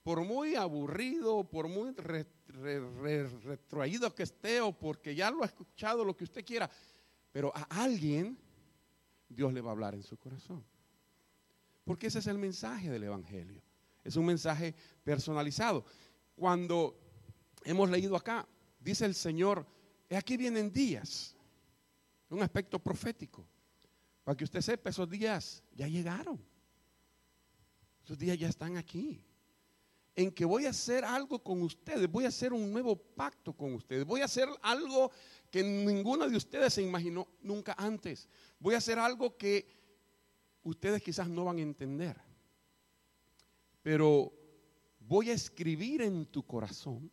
por 0.02 0.24
muy 0.24 0.56
aburrido, 0.56 1.44
por 1.44 1.68
muy 1.68 1.94
retroído 1.94 4.14
que 4.14 4.24
esté 4.24 4.60
o 4.60 4.72
porque 4.72 5.14
ya 5.14 5.30
lo 5.30 5.42
ha 5.42 5.46
escuchado, 5.46 6.04
lo 6.04 6.16
que 6.16 6.24
usted 6.24 6.44
quiera, 6.44 6.68
pero 7.30 7.52
a 7.54 7.62
alguien 7.82 8.36
Dios 9.28 9.52
le 9.52 9.60
va 9.60 9.70
a 9.70 9.72
hablar 9.72 9.94
en 9.94 10.02
su 10.02 10.18
corazón. 10.18 10.64
Porque 11.84 12.08
ese 12.08 12.18
es 12.18 12.26
el 12.26 12.38
mensaje 12.38 12.90
del 12.90 13.04
Evangelio. 13.04 13.62
Es 14.04 14.16
un 14.16 14.26
mensaje 14.26 14.74
personalizado. 15.02 15.84
Cuando 16.36 16.98
hemos 17.64 17.90
leído 17.90 18.16
acá, 18.16 18.46
dice 18.82 19.04
el 19.04 19.14
Señor, 19.14 19.66
aquí 20.10 20.36
vienen 20.36 20.72
días, 20.72 21.34
un 22.28 22.42
aspecto 22.42 22.78
profético, 22.78 23.46
para 24.24 24.36
que 24.36 24.44
usted 24.44 24.60
sepa, 24.60 24.90
esos 24.90 25.08
días 25.08 25.62
ya 25.74 25.86
llegaron, 25.86 26.40
esos 28.04 28.18
días 28.18 28.38
ya 28.38 28.48
están 28.48 28.76
aquí, 28.76 29.24
en 30.14 30.30
que 30.30 30.44
voy 30.44 30.66
a 30.66 30.70
hacer 30.70 31.04
algo 31.04 31.42
con 31.42 31.62
ustedes, 31.62 32.10
voy 32.10 32.24
a 32.24 32.28
hacer 32.28 32.52
un 32.52 32.70
nuevo 32.72 32.96
pacto 32.96 33.52
con 33.52 33.74
ustedes, 33.74 34.04
voy 34.04 34.20
a 34.20 34.26
hacer 34.26 34.48
algo 34.60 35.10
que 35.50 35.62
ninguno 35.62 36.28
de 36.28 36.36
ustedes 36.36 36.74
se 36.74 36.82
imaginó 36.82 37.28
nunca 37.42 37.74
antes, 37.78 38.28
voy 38.58 38.74
a 38.74 38.78
hacer 38.78 38.98
algo 38.98 39.36
que 39.36 39.66
ustedes 40.62 41.02
quizás 41.02 41.28
no 41.28 41.44
van 41.44 41.58
a 41.58 41.62
entender, 41.62 42.16
pero 43.82 44.32
voy 45.00 45.30
a 45.30 45.34
escribir 45.34 46.02
en 46.02 46.26
tu 46.26 46.44
corazón 46.44 47.10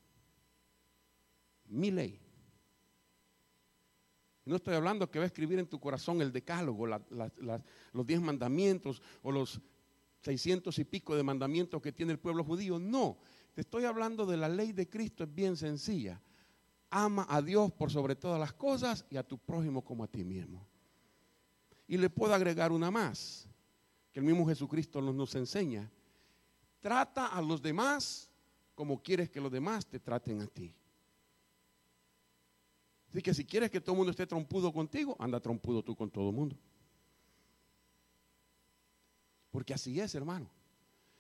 mi 1.70 1.92
ley 1.92 2.20
no 4.50 4.56
estoy 4.56 4.74
hablando 4.74 5.10
que 5.10 5.20
va 5.20 5.26
a 5.26 5.28
escribir 5.28 5.60
en 5.60 5.68
tu 5.68 5.80
corazón 5.80 6.22
el 6.22 6.32
decálogo, 6.32 6.88
los 6.88 8.08
diez 8.08 8.20
mandamientos 8.20 9.02
o 9.22 9.32
los 9.32 9.62
seiscientos 10.22 10.80
y 10.80 10.86
pico 10.86 11.16
de 11.16 11.24
mandamientos 11.24 11.82
que 11.82 11.92
tiene 11.92 12.14
el 12.14 12.20
pueblo 12.20 12.44
judío. 12.44 12.80
No, 12.80 13.20
te 13.54 13.62
estoy 13.62 13.86
hablando 13.86 14.26
de 14.26 14.38
la 14.38 14.50
ley 14.50 14.72
de 14.72 14.90
Cristo, 14.90 15.24
es 15.24 15.34
bien 15.34 15.56
sencilla. 15.56 16.20
Ama 16.90 17.28
a 17.30 17.44
Dios 17.44 17.72
por 17.72 17.92
sobre 17.92 18.16
todas 18.16 18.40
las 18.40 18.54
cosas 18.54 19.06
y 19.12 19.18
a 19.18 19.24
tu 19.24 19.38
prójimo 19.38 19.84
como 19.84 20.04
a 20.04 20.08
ti 20.08 20.24
mismo. 20.24 20.68
Y 21.88 21.98
le 21.98 22.10
puedo 22.10 22.34
agregar 22.34 22.72
una 22.72 22.90
más, 22.90 23.48
que 24.12 24.20
el 24.20 24.26
mismo 24.26 24.48
Jesucristo 24.48 25.00
nos, 25.00 25.14
nos 25.14 25.36
enseña. 25.36 25.92
Trata 26.80 27.28
a 27.28 27.42
los 27.42 27.62
demás 27.62 28.32
como 28.74 29.02
quieres 29.04 29.30
que 29.30 29.40
los 29.40 29.52
demás 29.52 29.86
te 29.86 30.00
traten 30.00 30.42
a 30.42 30.48
ti. 30.48 30.74
Así 33.10 33.22
que 33.22 33.34
si 33.34 33.44
quieres 33.44 33.72
que 33.72 33.82
todo 33.82 33.94
el 33.94 33.98
mundo 33.98 34.12
esté 34.12 34.28
trompudo 34.28 34.72
contigo, 34.72 35.16
anda 35.20 35.40
trompudo 35.40 35.84
tú 35.84 35.96
con 35.96 36.10
todo 36.12 36.32
mundo. 36.32 36.56
Porque 39.52 39.74
así 39.74 40.00
es, 40.00 40.14
hermano. 40.14 40.50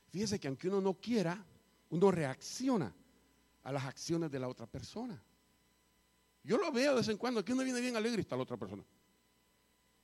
Fíjese 0.09 0.39
que 0.39 0.47
aunque 0.47 0.67
uno 0.67 0.81
no 0.81 0.93
quiera, 0.93 1.43
uno 1.89 2.11
reacciona 2.11 2.93
a 3.63 3.71
las 3.71 3.85
acciones 3.85 4.31
de 4.31 4.39
la 4.39 4.47
otra 4.47 4.67
persona. 4.67 5.21
Yo 6.43 6.57
lo 6.57 6.71
veo 6.71 6.91
de 6.91 6.97
vez 6.97 7.09
en 7.09 7.17
cuando, 7.17 7.43
que 7.43 7.53
uno 7.53 7.63
viene 7.63 7.81
bien 7.81 7.95
alegre 7.95 8.19
y 8.19 8.21
está 8.21 8.35
la 8.35 8.43
otra 8.43 8.57
persona. 8.57 8.83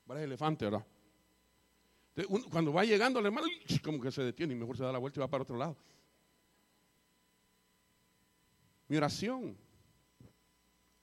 el 0.09 0.17
elefante, 0.17 0.65
¿verdad? 0.65 0.85
Cuando 2.49 2.71
va 2.71 2.83
llegando 2.83 3.19
el 3.19 3.25
hermano, 3.25 3.47
como 3.83 3.99
que 3.99 4.11
se 4.11 4.23
detiene 4.23 4.53
y 4.53 4.57
mejor 4.57 4.77
se 4.77 4.83
da 4.83 4.91
la 4.91 4.99
vuelta 4.99 5.19
y 5.19 5.21
va 5.21 5.27
para 5.27 5.43
otro 5.43 5.57
lado. 5.57 5.75
Mi 8.87 8.97
oración 8.97 9.57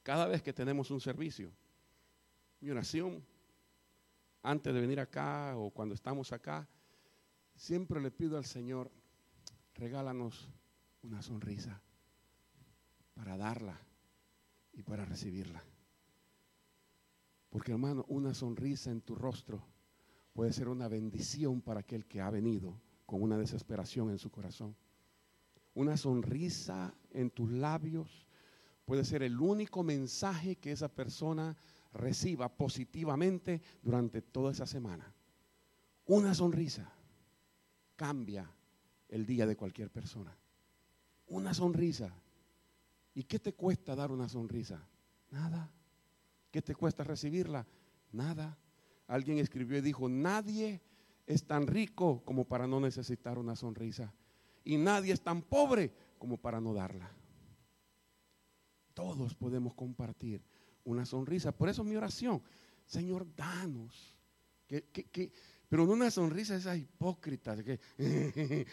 cada 0.02 0.26
vez 0.26 0.42
que 0.42 0.52
tenemos 0.52 0.90
un 0.90 1.00
servicio, 1.00 1.52
mi 2.61 2.71
oración, 2.71 3.25
antes 4.42 4.75
de 4.75 4.80
venir 4.80 5.00
acá 5.00 5.56
o 5.56 5.71
cuando 5.71 5.94
estamos 5.94 6.32
acá, 6.32 6.68
siempre 7.54 8.00
le 8.00 8.11
pido 8.11 8.37
al 8.37 8.44
Señor, 8.44 8.90
regálanos 9.75 10.49
una 11.02 11.23
sonrisa 11.23 11.80
para 13.14 13.37
darla 13.37 13.80
y 14.73 14.82
para 14.82 15.04
recibirla. 15.04 15.62
Porque 17.50 17.73
hermano, 17.73 18.04
una 18.09 18.35
sonrisa 18.35 18.90
en 18.90 19.02
tu 19.02 19.14
rostro 19.14 19.62
puede 20.32 20.52
ser 20.52 20.68
una 20.68 20.88
bendición 20.88 21.61
para 21.61 21.80
aquel 21.80 22.06
que 22.06 22.21
ha 22.21 22.30
venido 22.30 22.80
con 23.04 23.23
una 23.23 23.37
desesperación 23.37 24.11
en 24.11 24.18
su 24.18 24.30
corazón. 24.30 24.75
Una 25.75 25.97
sonrisa 25.97 26.94
en 27.11 27.30
tus 27.30 27.50
labios 27.50 28.26
puede 28.93 29.07
ser 29.07 29.23
el 29.23 29.41
único 29.41 29.83
mensaje 29.83 30.57
que 30.57 30.71
esa 30.71 30.87
persona 30.87 31.57
reciba 31.95 32.51
positivamente 32.51 33.63
durante 33.83 34.21
toda 34.21 34.53
esa 34.53 34.67
semana. 34.67 35.11
Una 36.05 36.35
sonrisa 36.35 36.93
cambia 37.97 38.47
el 39.09 39.25
día 39.25 39.47
de 39.47 39.57
cualquier 39.57 39.89
persona. 39.89 40.37
Una 41.29 41.55
sonrisa. 41.55 42.13
¿Y 43.15 43.23
qué 43.23 43.39
te 43.39 43.55
cuesta 43.55 43.97
dar 43.97 44.13
una 44.13 44.29
sonrisa? 44.29 44.87
Nada. 45.31 45.73
¿Qué 46.51 46.61
te 46.61 46.75
cuesta 46.75 47.03
recibirla? 47.03 47.67
Nada. 48.13 48.59
Alguien 49.07 49.39
escribió 49.39 49.79
y 49.79 49.81
dijo, 49.81 50.07
nadie 50.07 50.83
es 51.27 51.47
tan 51.47 51.67
rico 51.67 52.21
como 52.27 52.45
para 52.45 52.67
no 52.67 52.79
necesitar 52.79 53.39
una 53.39 53.57
sonrisa. 53.57 54.13
Y 54.65 54.77
nadie 54.77 55.15
es 55.15 55.23
tan 55.23 55.41
pobre 55.41 55.95
como 56.19 56.37
para 56.37 56.61
no 56.61 56.75
darla. 56.75 57.22
Todos 58.95 59.35
podemos 59.35 59.75
compartir 59.75 60.43
una 60.85 61.07
sonrisa. 61.07 61.53
Por 61.53 61.69
eso 61.69 61.85
mi 61.85 61.97
oración, 61.97 62.43
Señor, 62.87 63.27
danos. 63.35 64.17
Que, 64.67 65.31
pero 65.69 65.87
no 65.87 65.93
una 65.93 66.11
sonrisa 66.11 66.57
esa 66.57 66.77
hipócrita, 66.77 67.63
que, 67.63 67.79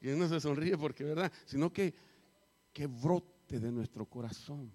que 0.00 0.16
no 0.16 0.28
se 0.28 0.40
sonríe 0.40 0.76
porque, 0.76 1.04
¿verdad? 1.04 1.32
Sino 1.46 1.72
que, 1.72 1.94
que 2.72 2.86
brote 2.86 3.58
de 3.58 3.72
nuestro 3.72 4.06
corazón. 4.06 4.70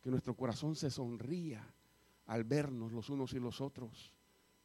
Que 0.00 0.10
nuestro 0.10 0.36
corazón 0.36 0.76
se 0.76 0.90
sonría 0.90 1.74
al 2.26 2.44
vernos 2.44 2.92
los 2.92 3.08
unos 3.10 3.32
y 3.32 3.40
los 3.40 3.60
otros. 3.60 4.12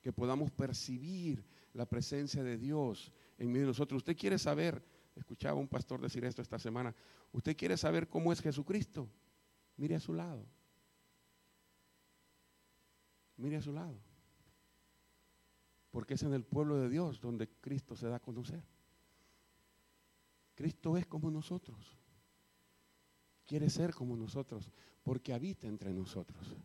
Que 0.01 0.13
podamos 0.13 0.51
percibir 0.51 1.43
la 1.73 1.85
presencia 1.85 2.43
de 2.43 2.57
Dios 2.57 3.11
en 3.37 3.47
medio 3.47 3.61
de 3.61 3.67
nosotros. 3.67 3.99
Usted 3.99 4.17
quiere 4.17 4.37
saber 4.37 4.83
Escuchaba 5.19 5.59
un 5.59 5.67
pastor 5.67 5.99
decir 5.99 6.23
esto 6.23 6.41
esta 6.41 6.57
semana. 6.57 6.95
¿Usted 7.33 7.55
quiere 7.55 7.75
saber 7.75 8.07
cómo 8.07 8.31
es 8.31 8.39
Jesucristo? 8.39 9.09
Mire 9.75 9.95
a 9.95 9.99
su 9.99 10.13
lado. 10.13 10.45
Mire 13.35 13.57
a 13.57 13.61
su 13.61 13.73
lado. 13.73 13.99
Porque 15.91 16.13
es 16.13 16.23
en 16.23 16.33
el 16.33 16.45
pueblo 16.45 16.77
de 16.77 16.89
Dios 16.89 17.19
donde 17.19 17.49
Cristo 17.49 17.95
se 17.95 18.07
da 18.07 18.15
a 18.15 18.21
conocer. 18.21 18.63
Cristo 20.55 20.97
es 20.97 21.05
como 21.05 21.29
nosotros. 21.29 21.97
Quiere 23.45 23.69
ser 23.69 23.93
como 23.93 24.15
nosotros 24.15 24.71
porque 25.03 25.33
habita 25.33 25.67
entre 25.67 25.91
nosotros. 25.91 26.55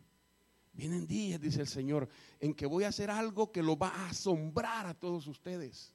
Vienen 0.73 1.07
días, 1.07 1.41
dice 1.41 1.61
el 1.61 1.69
Señor, 1.69 2.09
en 2.39 2.55
que 2.55 2.67
voy 2.67 2.85
a 2.85 2.89
hacer 2.89 3.11
algo 3.11 3.51
que 3.51 3.63
lo 3.63 3.77
va 3.77 3.89
a 3.89 4.11
asombrar 4.11 4.87
a 4.87 4.95
todos 4.95 5.27
ustedes. 5.27 5.93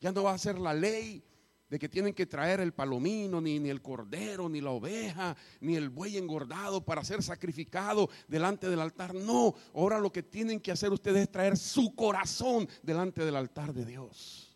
Ya 0.00 0.10
no 0.10 0.24
va 0.24 0.32
a 0.32 0.38
ser 0.38 0.58
la 0.58 0.74
ley 0.74 1.24
de 1.72 1.78
que 1.78 1.88
tienen 1.88 2.12
que 2.12 2.26
traer 2.26 2.60
el 2.60 2.74
palomino, 2.74 3.40
ni, 3.40 3.58
ni, 3.58 3.70
el 3.70 3.80
cordero, 3.80 4.46
ni 4.46 4.60
la 4.60 4.72
oveja, 4.72 5.34
ni 5.62 5.74
el 5.74 5.88
buey 5.88 6.18
engordado 6.18 6.84
para 6.84 7.02
ser 7.02 7.22
sacrificado 7.22 8.10
delante 8.28 8.68
del 8.68 8.78
altar. 8.78 9.14
No, 9.14 9.54
ahora 9.72 9.98
lo 9.98 10.12
que 10.12 10.22
tienen 10.22 10.60
que 10.60 10.70
hacer 10.70 10.92
ustedes 10.92 11.22
es 11.22 11.32
traer 11.32 11.56
su 11.56 11.94
corazón 11.94 12.68
delante 12.82 13.24
del 13.24 13.36
altar 13.36 13.72
de 13.72 13.86
Dios. 13.86 14.54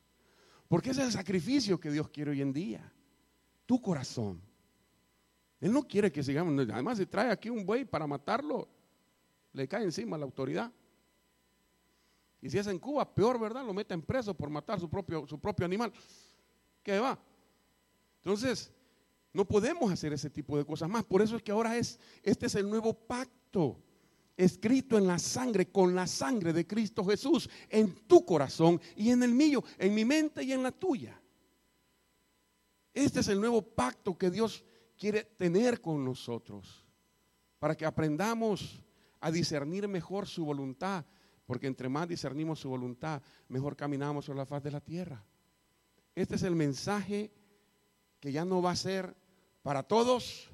Porque 0.68 0.90
ese 0.90 1.00
es 1.00 1.06
el 1.06 1.12
sacrificio 1.14 1.80
que 1.80 1.90
Dios 1.90 2.10
quiere 2.10 2.32
hoy 2.32 2.42
en 2.42 2.52
día. 2.52 2.92
Tu 3.64 3.80
corazón. 3.80 4.38
Él 5.58 5.72
no 5.72 5.84
quiere 5.84 6.12
que 6.12 6.22
sigamos. 6.22 6.68
Además, 6.68 6.98
si 6.98 7.06
trae 7.06 7.30
aquí 7.30 7.48
un 7.48 7.64
buey 7.64 7.86
para 7.86 8.06
matarlo, 8.06 8.68
le 9.54 9.66
cae 9.66 9.84
encima 9.84 10.18
la 10.18 10.26
autoridad. 10.26 10.70
Y 12.42 12.50
si 12.50 12.58
es 12.58 12.66
en 12.66 12.78
Cuba, 12.78 13.10
peor, 13.14 13.40
¿verdad? 13.40 13.64
Lo 13.64 13.72
meten 13.72 14.02
preso 14.02 14.34
por 14.34 14.50
matar 14.50 14.78
su 14.78 14.90
propio, 14.90 15.26
su 15.26 15.40
propio 15.40 15.64
animal. 15.64 15.90
¿Qué 16.86 17.00
va? 17.00 17.18
Entonces, 18.18 18.70
no 19.32 19.44
podemos 19.44 19.90
hacer 19.90 20.12
ese 20.12 20.30
tipo 20.30 20.56
de 20.56 20.64
cosas 20.64 20.88
más. 20.88 21.02
Por 21.02 21.20
eso 21.20 21.34
es 21.34 21.42
que 21.42 21.50
ahora 21.50 21.76
es, 21.76 21.98
este 22.22 22.46
es 22.46 22.54
el 22.54 22.70
nuevo 22.70 22.94
pacto 22.94 23.82
escrito 24.36 24.96
en 24.96 25.08
la 25.08 25.18
sangre, 25.18 25.72
con 25.72 25.96
la 25.96 26.06
sangre 26.06 26.52
de 26.52 26.64
Cristo 26.64 27.04
Jesús, 27.04 27.50
en 27.70 28.06
tu 28.06 28.24
corazón 28.24 28.80
y 28.94 29.10
en 29.10 29.24
el 29.24 29.32
mío, 29.32 29.64
en 29.78 29.96
mi 29.96 30.04
mente 30.04 30.44
y 30.44 30.52
en 30.52 30.62
la 30.62 30.70
tuya. 30.70 31.20
Este 32.94 33.18
es 33.18 33.26
el 33.26 33.40
nuevo 33.40 33.62
pacto 33.62 34.16
que 34.16 34.30
Dios 34.30 34.64
quiere 34.96 35.24
tener 35.24 35.80
con 35.80 36.04
nosotros, 36.04 36.84
para 37.58 37.76
que 37.76 37.84
aprendamos 37.84 38.80
a 39.18 39.32
discernir 39.32 39.88
mejor 39.88 40.28
su 40.28 40.44
voluntad, 40.44 41.04
porque 41.46 41.66
entre 41.66 41.88
más 41.88 42.06
discernimos 42.06 42.60
su 42.60 42.68
voluntad, 42.68 43.20
mejor 43.48 43.74
caminamos 43.74 44.26
sobre 44.26 44.38
la 44.38 44.46
faz 44.46 44.62
de 44.62 44.70
la 44.70 44.80
tierra. 44.80 45.26
Este 46.16 46.36
es 46.36 46.42
el 46.44 46.56
mensaje 46.56 47.30
que 48.18 48.32
ya 48.32 48.46
no 48.46 48.62
va 48.62 48.70
a 48.70 48.76
ser 48.76 49.14
para 49.62 49.82
todos, 49.82 50.50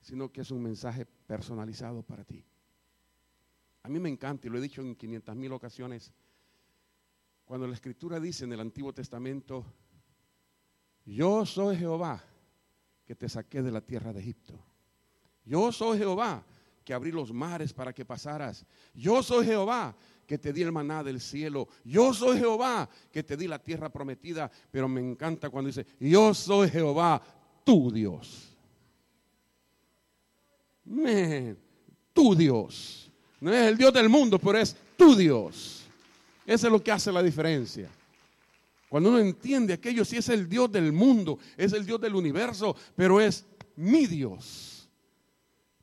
sino 0.00 0.32
que 0.32 0.40
es 0.40 0.50
un 0.50 0.62
mensaje 0.62 1.04
personalizado 1.04 2.02
para 2.02 2.24
ti. 2.24 2.42
A 3.82 3.88
mí 3.90 4.00
me 4.00 4.08
encanta, 4.08 4.46
y 4.46 4.50
lo 4.50 4.56
he 4.56 4.62
dicho 4.62 4.80
en 4.80 4.96
500 4.96 5.36
mil 5.36 5.52
ocasiones, 5.52 6.10
cuando 7.44 7.66
la 7.66 7.74
escritura 7.74 8.18
dice 8.18 8.44
en 8.44 8.54
el 8.54 8.60
Antiguo 8.60 8.94
Testamento, 8.94 9.66
yo 11.04 11.44
soy 11.44 11.76
Jehová 11.76 12.24
que 13.04 13.14
te 13.14 13.28
saqué 13.28 13.60
de 13.60 13.72
la 13.72 13.82
tierra 13.82 14.14
de 14.14 14.20
Egipto. 14.20 14.58
Yo 15.44 15.70
soy 15.70 15.98
Jehová 15.98 16.46
que 16.82 16.94
abrí 16.94 17.12
los 17.12 17.30
mares 17.30 17.74
para 17.74 17.92
que 17.92 18.06
pasaras. 18.06 18.64
Yo 18.94 19.22
soy 19.22 19.44
Jehová 19.44 19.94
que 20.32 20.38
te 20.38 20.50
di 20.50 20.62
el 20.62 20.72
maná 20.72 21.04
del 21.04 21.20
cielo. 21.20 21.68
Yo 21.84 22.14
soy 22.14 22.38
Jehová 22.38 22.88
que 23.12 23.22
te 23.22 23.36
di 23.36 23.46
la 23.46 23.58
tierra 23.58 23.90
prometida. 23.90 24.50
Pero 24.70 24.88
me 24.88 24.98
encanta 24.98 25.50
cuando 25.50 25.68
dice, 25.68 25.84
yo 26.00 26.32
soy 26.32 26.70
Jehová, 26.70 27.22
tu 27.62 27.92
Dios. 27.92 28.56
tu 32.14 32.34
Dios. 32.34 33.10
No 33.42 33.52
es 33.52 33.68
el 33.68 33.76
Dios 33.76 33.92
del 33.92 34.08
mundo, 34.08 34.38
pero 34.38 34.56
es 34.56 34.74
tu 34.96 35.14
Dios. 35.14 35.82
Eso 36.46 36.66
es 36.66 36.72
lo 36.72 36.82
que 36.82 36.92
hace 36.92 37.12
la 37.12 37.22
diferencia. 37.22 37.90
Cuando 38.88 39.10
uno 39.10 39.18
entiende 39.18 39.74
aquello, 39.74 40.02
si 40.02 40.16
es 40.16 40.30
el 40.30 40.48
Dios 40.48 40.72
del 40.72 40.92
mundo, 40.92 41.40
es 41.58 41.74
el 41.74 41.84
Dios 41.84 42.00
del 42.00 42.14
universo, 42.14 42.74
pero 42.96 43.20
es 43.20 43.44
mi 43.76 44.06
Dios. 44.06 44.88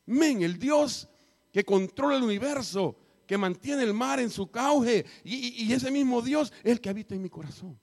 Men, 0.07 0.41
el 0.41 0.57
Dios 0.57 1.07
que 1.53 1.63
controla 1.63 2.17
el 2.17 2.23
universo, 2.23 2.95
que 3.29 3.38
mantiene 3.38 3.83
el 3.83 3.93
mar 3.93 4.19
en 4.19 4.31
su 4.31 4.50
cauce, 4.50 5.05
y, 5.24 5.71
ese 5.71 5.91
mismo 5.91 6.19
Dios 6.19 6.51
es 6.63 6.71
el 6.71 6.81
que 6.81 6.89
habita 6.89 7.13
en 7.13 7.21
mi 7.21 7.29
corazón. 7.29 7.80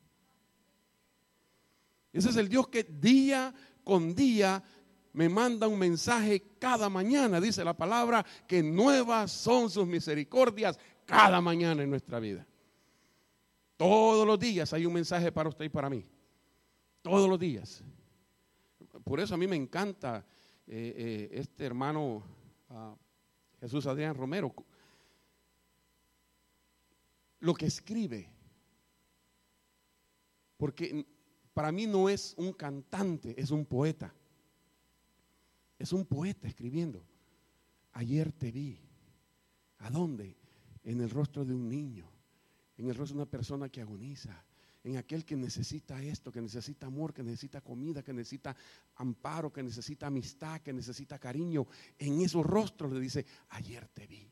Ese 2.12 2.30
es 2.30 2.36
el 2.36 2.48
Dios 2.48 2.66
que 2.66 2.82
día 2.82 3.54
con 3.84 4.12
día 4.12 4.60
me 5.12 5.28
manda 5.28 5.68
un 5.68 5.78
mensaje 5.78 6.56
cada 6.58 6.88
mañana, 6.88 7.40
dice 7.40 7.62
la 7.62 7.76
palabra, 7.76 8.26
que 8.48 8.60
nuevas 8.60 9.30
son 9.30 9.70
sus 9.70 9.86
misericordias 9.86 10.80
cada 11.04 11.40
mañana 11.40 11.80
en 11.84 11.90
nuestra 11.90 12.18
vida. 12.18 12.44
Todos 13.76 14.26
los 14.26 14.40
días 14.40 14.72
hay 14.72 14.84
un 14.84 14.94
mensaje 14.94 15.30
para 15.30 15.48
usted 15.48 15.66
y 15.66 15.68
para 15.68 15.88
mí. 15.88 16.04
Todos 17.02 17.30
los 17.30 17.38
días. 17.38 17.84
Por 19.04 19.20
eso 19.20 19.34
a 19.34 19.38
mí 19.38 19.46
me 19.46 19.54
encanta 19.54 20.26
eh, 20.66 20.92
eh, 20.96 21.28
este 21.34 21.64
hermano 21.64 22.24
ah, 22.68 22.96
Jesús 23.60 23.86
Adrián 23.86 24.16
Romero. 24.16 24.52
Lo 27.46 27.54
que 27.54 27.66
escribe. 27.66 28.28
Porque 30.56 31.06
para 31.54 31.70
mí 31.70 31.86
no 31.86 32.08
es 32.08 32.34
un 32.38 32.52
cantante, 32.52 33.40
es 33.40 33.52
un 33.52 33.64
poeta. 33.64 34.12
Es 35.78 35.92
un 35.92 36.06
poeta 36.06 36.48
escribiendo. 36.48 37.06
Ayer 37.92 38.32
te 38.32 38.50
vi. 38.50 38.80
¿A 39.78 39.90
dónde? 39.90 40.36
En 40.82 41.00
el 41.00 41.08
rostro 41.08 41.44
de 41.44 41.54
un 41.54 41.68
niño, 41.68 42.10
en 42.78 42.88
el 42.88 42.96
rostro 42.96 43.14
de 43.14 43.22
una 43.22 43.30
persona 43.30 43.68
que 43.68 43.80
agoniza, 43.80 44.44
en 44.82 44.96
aquel 44.96 45.24
que 45.24 45.36
necesita 45.36 46.02
esto, 46.02 46.32
que 46.32 46.40
necesita 46.40 46.88
amor, 46.88 47.14
que 47.14 47.22
necesita 47.22 47.60
comida, 47.60 48.02
que 48.02 48.12
necesita 48.12 48.56
amparo, 48.96 49.52
que 49.52 49.62
necesita 49.62 50.08
amistad, 50.08 50.62
que 50.62 50.72
necesita 50.72 51.16
cariño. 51.20 51.68
En 51.96 52.20
esos 52.22 52.44
rostros 52.44 52.92
le 52.92 52.98
dice, 52.98 53.24
ayer 53.50 53.86
te 53.86 54.08
vi. 54.08 54.28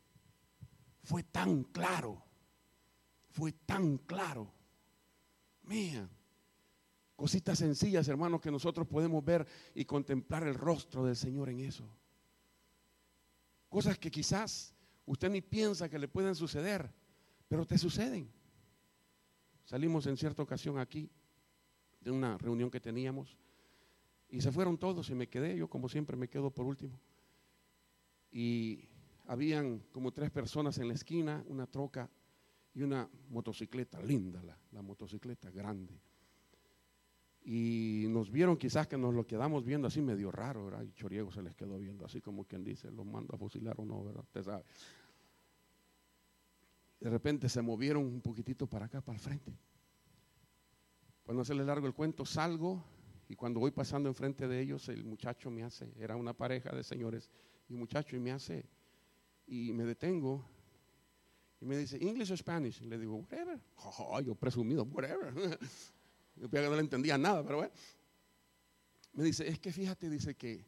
Fue 1.04 1.22
tan 1.22 1.62
claro, 1.62 2.33
fue 3.34 3.52
tan 3.52 3.98
claro. 3.98 4.50
Mía, 5.64 6.08
Cositas 7.16 7.58
sencillas, 7.58 8.08
hermanos, 8.08 8.40
que 8.40 8.50
nosotros 8.50 8.88
podemos 8.88 9.24
ver 9.24 9.46
y 9.74 9.84
contemplar 9.84 10.46
el 10.46 10.54
rostro 10.54 11.04
del 11.04 11.14
Señor 11.14 11.48
en 11.48 11.60
eso. 11.60 11.88
Cosas 13.68 13.98
que 13.98 14.10
quizás 14.10 14.74
usted 15.06 15.30
ni 15.30 15.40
piensa 15.40 15.88
que 15.88 15.98
le 15.98 16.08
pueden 16.08 16.34
suceder, 16.34 16.92
pero 17.46 17.66
te 17.66 17.78
suceden. 17.78 18.28
Salimos 19.64 20.06
en 20.06 20.16
cierta 20.16 20.42
ocasión 20.42 20.78
aquí 20.78 21.08
de 22.00 22.10
una 22.10 22.36
reunión 22.36 22.70
que 22.70 22.80
teníamos 22.80 23.38
y 24.28 24.40
se 24.40 24.50
fueron 24.50 24.76
todos 24.76 25.08
y 25.10 25.14
me 25.14 25.28
quedé, 25.28 25.56
yo 25.56 25.68
como 25.68 25.88
siempre 25.88 26.16
me 26.16 26.28
quedo 26.28 26.50
por 26.50 26.66
último. 26.66 27.00
Y 28.32 28.88
habían 29.26 29.78
como 29.92 30.10
tres 30.10 30.30
personas 30.32 30.78
en 30.78 30.88
la 30.88 30.94
esquina, 30.94 31.44
una 31.46 31.68
troca 31.68 32.10
y 32.74 32.82
una 32.82 33.08
motocicleta, 33.30 34.02
linda 34.02 34.42
la, 34.42 34.58
la 34.72 34.82
motocicleta, 34.82 35.50
grande. 35.50 36.00
Y 37.44 38.06
nos 38.08 38.30
vieron 38.30 38.56
quizás 38.56 38.86
que 38.86 38.96
nos 38.96 39.14
lo 39.14 39.26
quedamos 39.26 39.64
viendo 39.64 39.86
así 39.86 40.00
medio 40.00 40.30
raro, 40.32 40.64
¿verdad? 40.66 40.82
Y 40.82 40.92
Choriego 40.92 41.30
se 41.30 41.42
les 41.42 41.54
quedó 41.54 41.78
viendo 41.78 42.04
así 42.04 42.20
como 42.20 42.44
quien 42.44 42.64
dice, 42.64 42.90
los 42.90 43.06
mando 43.06 43.34
a 43.34 43.38
fusilar 43.38 43.78
o 43.78 43.84
no, 43.84 44.02
¿verdad? 44.02 44.22
Usted 44.22 44.42
sabe. 44.42 44.64
De 47.00 47.10
repente 47.10 47.48
se 47.48 47.60
movieron 47.60 48.04
un 48.04 48.22
poquitito 48.22 48.66
para 48.66 48.86
acá, 48.86 49.02
para 49.02 49.16
el 49.16 49.22
frente. 49.22 49.52
Cuando 51.22 51.40
no 51.40 51.44
se 51.44 51.54
les 51.54 51.66
largo 51.66 51.86
el 51.86 51.94
cuento, 51.94 52.24
salgo 52.24 52.82
y 53.28 53.36
cuando 53.36 53.60
voy 53.60 53.70
pasando 53.70 54.08
enfrente 54.08 54.48
de 54.48 54.60
ellos, 54.60 54.88
el 54.88 55.04
muchacho 55.04 55.50
me 55.50 55.62
hace, 55.62 55.92
era 55.98 56.16
una 56.16 56.32
pareja 56.32 56.74
de 56.74 56.82
señores, 56.82 57.30
y 57.68 57.74
un 57.74 57.80
muchacho 57.80 58.16
y 58.16 58.20
me 58.20 58.32
hace, 58.32 58.66
y 59.46 59.72
me 59.72 59.84
detengo 59.84 60.44
me 61.64 61.78
dice, 61.78 61.96
English 61.96 62.30
o 62.30 62.36
Spanish. 62.36 62.82
Y 62.82 62.86
le 62.86 62.98
digo, 62.98 63.16
whatever. 63.16 63.60
yo 64.24 64.34
presumido, 64.34 64.84
whatever. 64.84 65.32
Yo 66.36 66.48
no 66.50 66.74
le 66.74 66.80
entendía 66.80 67.16
nada, 67.16 67.44
pero 67.44 67.58
bueno. 67.58 67.72
Me 69.12 69.22
dice, 69.22 69.46
es 69.46 69.60
que 69.60 69.72
fíjate, 69.72 70.10
dice 70.10 70.34
que 70.34 70.66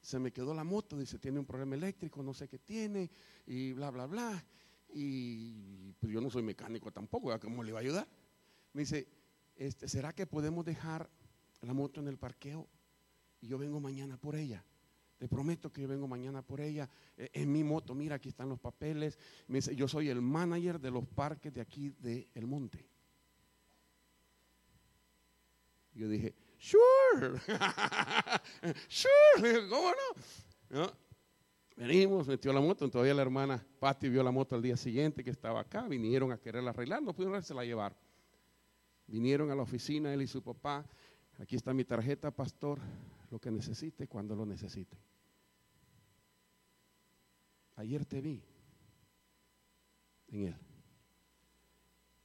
se 0.00 0.18
me 0.18 0.32
quedó 0.32 0.54
la 0.54 0.64
moto, 0.64 0.96
dice, 0.96 1.18
tiene 1.18 1.38
un 1.38 1.44
problema 1.44 1.74
eléctrico, 1.74 2.22
no 2.22 2.32
sé 2.32 2.48
qué 2.48 2.58
tiene, 2.58 3.10
y 3.46 3.72
bla, 3.72 3.90
bla, 3.90 4.06
bla. 4.06 4.44
Y 4.92 5.92
pues 6.00 6.12
yo 6.12 6.20
no 6.22 6.30
soy 6.30 6.42
mecánico 6.42 6.90
tampoco, 6.90 7.38
¿cómo 7.38 7.62
le 7.62 7.72
va 7.72 7.80
a 7.80 7.82
ayudar? 7.82 8.08
Me 8.72 8.82
dice, 8.82 9.06
este, 9.56 9.88
¿será 9.88 10.14
que 10.14 10.26
podemos 10.26 10.64
dejar 10.64 11.10
la 11.60 11.74
moto 11.74 12.00
en 12.00 12.08
el 12.08 12.16
parqueo? 12.16 12.66
Y 13.42 13.48
yo 13.48 13.58
vengo 13.58 13.80
mañana 13.80 14.16
por 14.16 14.36
ella. 14.36 14.64
Te 15.20 15.28
prometo 15.28 15.70
que 15.70 15.82
yo 15.82 15.88
vengo 15.88 16.08
mañana 16.08 16.40
por 16.40 16.62
ella. 16.62 16.88
Eh, 17.14 17.28
en 17.34 17.52
mi 17.52 17.62
moto, 17.62 17.94
mira, 17.94 18.14
aquí 18.14 18.30
están 18.30 18.48
los 18.48 18.58
papeles. 18.58 19.18
Me 19.48 19.58
dice, 19.58 19.76
yo 19.76 19.86
soy 19.86 20.08
el 20.08 20.22
manager 20.22 20.80
de 20.80 20.90
los 20.90 21.06
parques 21.06 21.52
de 21.52 21.60
aquí 21.60 21.90
de 21.98 22.26
El 22.32 22.46
Monte. 22.46 22.88
Yo 25.92 26.08
dije, 26.08 26.34
sure, 26.56 27.38
sure, 28.88 29.68
¿cómo 29.68 29.92
no? 30.70 30.90
Venimos, 31.76 32.26
metió 32.26 32.50
la 32.54 32.62
moto, 32.62 32.88
todavía 32.88 33.12
la 33.12 33.20
hermana 33.20 33.62
Patti 33.78 34.08
vio 34.08 34.22
la 34.22 34.30
moto 34.30 34.54
al 34.54 34.62
día 34.62 34.78
siguiente 34.78 35.22
que 35.22 35.30
estaba 35.30 35.60
acá, 35.60 35.86
vinieron 35.86 36.32
a 36.32 36.38
quererla 36.38 36.70
arreglar, 36.70 37.02
no 37.02 37.12
pudieron 37.12 37.38
la 37.54 37.64
llevar. 37.66 37.94
Vinieron 39.06 39.50
a 39.50 39.54
la 39.54 39.62
oficina 39.62 40.14
él 40.14 40.22
y 40.22 40.26
su 40.26 40.42
papá, 40.42 40.86
aquí 41.38 41.56
está 41.56 41.74
mi 41.74 41.84
tarjeta, 41.84 42.30
pastor, 42.30 42.78
lo 43.30 43.38
que 43.38 43.50
necesite 43.50 44.06
cuando 44.06 44.34
lo 44.34 44.46
necesite. 44.46 45.09
Ayer 47.80 48.04
te 48.04 48.20
vi 48.20 48.42
en 50.28 50.48
él. 50.48 50.56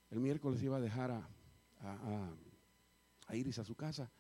El 0.09 0.19
miércoles 0.19 0.61
iba 0.61 0.75
a 0.75 0.81
dejar 0.81 1.11
a 1.81 3.33
Iris 3.33 3.57
a 3.59 3.63
su 3.63 3.73
casa. 3.73 4.11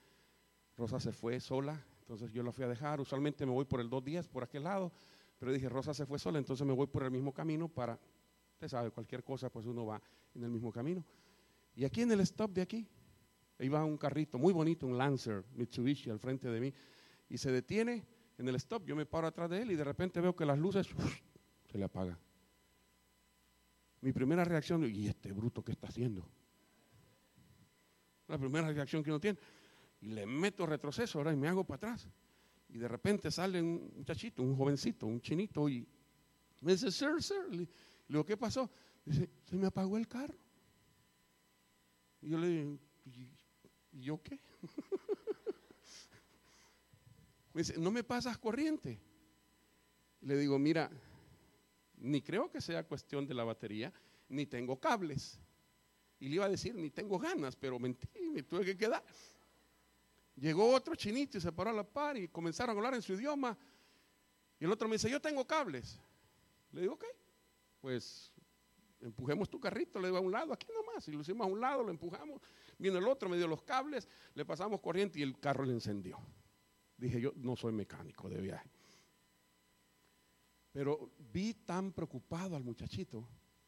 Rosa 0.77 0.97
se 0.97 1.11
fue 1.11 1.41
sola, 1.41 1.85
entonces 1.99 2.31
yo 2.31 2.41
la 2.41 2.53
fui 2.53 2.63
a 2.63 2.69
dejar. 2.69 3.01
Usualmente 3.01 3.45
me 3.45 3.51
voy 3.51 3.65
por 3.65 3.81
el 3.81 3.89
dos 3.89 4.01
días 4.01 4.29
por 4.29 4.43
aquel 4.43 4.63
lado, 4.63 4.93
pero 5.37 5.51
dije, 5.51 5.67
Rosa 5.67 5.93
se 5.93 6.05
fue 6.05 6.19
sola, 6.19 6.37
entonces 6.37 6.65
me 6.65 6.71
voy 6.71 6.87
por 6.87 7.03
el 7.03 7.11
mismo 7.11 7.33
camino 7.33 7.67
para, 7.67 7.99
usted 8.53 8.69
sabe, 8.69 8.91
cualquier 8.91 9.21
cosa, 9.21 9.49
pues 9.49 9.65
uno 9.65 9.85
va 9.85 10.01
en 10.35 10.43
el 10.45 10.49
mismo 10.49 10.71
camino. 10.71 11.03
Y 11.75 11.83
aquí 11.83 12.01
en 12.01 12.13
el 12.13 12.21
stop 12.21 12.51
de 12.53 12.61
aquí, 12.61 12.87
iba 13.59 13.83
un 13.83 13.97
carrito 13.97 14.37
muy 14.37 14.53
bonito, 14.53 14.87
un 14.87 14.97
Lancer 14.97 15.43
Mitsubishi 15.53 16.09
al 16.09 16.19
frente 16.19 16.47
de 16.47 16.61
mí, 16.61 16.73
y 17.27 17.37
se 17.37 17.51
detiene 17.51 18.05
en 18.37 18.49
el 18.49 18.55
stop, 18.55 18.85
yo 18.85 18.95
me 18.95 19.05
paro 19.05 19.27
atrás 19.27 19.49
de 19.49 19.61
él 19.61 19.71
y 19.71 19.75
de 19.75 19.83
repente 19.83 20.19
veo 20.19 20.35
que 20.35 20.45
las 20.45 20.59
luces 20.59 20.87
se 21.75 21.79
le 21.79 21.83
apagan. 21.83 22.17
Mi 23.99 24.13
primera 24.13 24.45
reacción, 24.45 24.85
¿y 24.85 25.07
este 25.07 25.33
bruto 25.33 25.61
qué 25.61 25.73
está 25.73 25.87
haciendo? 25.87 26.25
La 28.29 28.37
primera 28.37 28.71
reacción 28.71 29.03
que 29.03 29.09
uno 29.09 29.19
tiene. 29.19 29.37
Y 29.99 30.07
le 30.07 30.25
meto 30.25 30.65
retroceso 30.65 31.17
ahora 31.17 31.33
y 31.33 31.35
me 31.35 31.49
hago 31.49 31.65
para 31.65 31.75
atrás. 31.75 32.07
Y 32.69 32.77
de 32.77 32.87
repente 32.87 33.29
sale 33.29 33.61
un 33.61 33.91
muchachito, 33.93 34.41
un 34.41 34.55
jovencito, 34.55 35.05
un 35.05 35.19
chinito 35.19 35.67
y 35.67 35.85
me 36.61 36.71
dice, 36.71 36.89
sir, 36.89 37.21
sir. 37.21 37.43
Le 37.49 37.67
digo, 38.07 38.25
¿qué 38.25 38.37
pasó? 38.37 38.71
Dice, 39.03 39.29
se 39.43 39.57
me 39.57 39.67
apagó 39.67 39.97
el 39.97 40.07
carro. 40.07 40.37
Y 42.21 42.29
yo 42.29 42.37
le 42.37 42.47
digo, 42.47 42.79
¿y 43.91 44.01
yo 44.01 44.23
qué? 44.23 44.39
me 47.53 47.63
dice, 47.63 47.77
no 47.77 47.91
me 47.91 48.05
pasas 48.05 48.37
corriente. 48.37 48.97
Le 50.21 50.37
digo, 50.37 50.57
mira, 50.57 50.89
ni 52.05 52.21
creo 52.21 52.49
que 52.49 52.61
sea 52.61 52.83
cuestión 52.83 53.25
de 53.25 53.33
la 53.33 53.43
batería, 53.43 53.91
ni 54.29 54.45
tengo 54.45 54.79
cables. 54.79 55.39
Y 56.19 56.29
le 56.29 56.35
iba 56.35 56.45
a 56.45 56.49
decir, 56.49 56.75
ni 56.75 56.89
tengo 56.91 57.17
ganas, 57.17 57.55
pero 57.55 57.79
mentí, 57.79 58.07
me 58.31 58.43
tuve 58.43 58.63
que 58.63 58.77
quedar. 58.77 59.03
Llegó 60.35 60.73
otro 60.73 60.95
chinito 60.95 61.37
y 61.37 61.41
se 61.41 61.51
paró 61.51 61.71
a 61.71 61.73
la 61.73 61.83
par 61.83 62.17
y 62.17 62.27
comenzaron 62.27 62.75
a 62.75 62.77
hablar 62.77 62.93
en 62.93 63.01
su 63.01 63.13
idioma. 63.13 63.57
Y 64.59 64.65
el 64.65 64.71
otro 64.71 64.87
me 64.87 64.95
dice, 64.95 65.09
yo 65.09 65.19
tengo 65.19 65.45
cables. 65.45 65.99
Le 66.71 66.81
digo, 66.81 66.93
ok, 66.93 67.05
pues 67.81 68.31
empujemos 69.01 69.49
tu 69.49 69.59
carrito, 69.59 69.99
le 69.99 70.07
digo 70.07 70.17
a 70.17 70.21
un 70.21 70.31
lado, 70.31 70.53
aquí 70.53 70.67
nomás. 70.73 71.07
Y 71.07 71.11
lo 71.11 71.21
hicimos 71.21 71.47
a 71.47 71.49
un 71.49 71.59
lado, 71.59 71.83
lo 71.83 71.89
empujamos. 71.89 72.41
Vino 72.77 72.97
el 72.97 73.07
otro, 73.07 73.29
me 73.29 73.37
dio 73.37 73.47
los 73.47 73.63
cables, 73.63 74.07
le 74.35 74.45
pasamos 74.45 74.79
corriente 74.79 75.19
y 75.19 75.23
el 75.23 75.39
carro 75.39 75.65
le 75.65 75.73
encendió. 75.73 76.19
Dije, 76.97 77.19
yo 77.19 77.33
no 77.37 77.55
soy 77.55 77.73
mecánico 77.73 78.29
de 78.29 78.41
viaje. 78.41 78.74
Pero 80.75 81.09
vi 81.31 81.53
tan 81.53 81.93
preocupado 81.93 82.53
al 82.57 82.63
muchachito, 82.65 83.25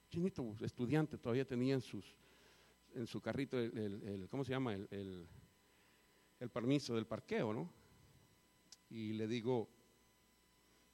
chinito, 0.10 0.58
estudiante, 0.60 1.18
todavía 1.18 1.48
tenía 1.48 1.76
en, 1.76 1.80
sus, 1.80 2.04
en 2.94 3.08
su 3.08 3.22
carrito 3.22 3.58
el, 3.58 4.28
¿cómo 4.30 4.44
se 4.44 4.52
llama? 4.52 4.74
El, 4.74 5.26
permiso 6.52 6.96
del 6.96 7.08
parqueo, 7.08 7.54
¿no? 7.54 7.72
Y 8.90 9.14
le 9.14 9.26
digo, 9.26 9.70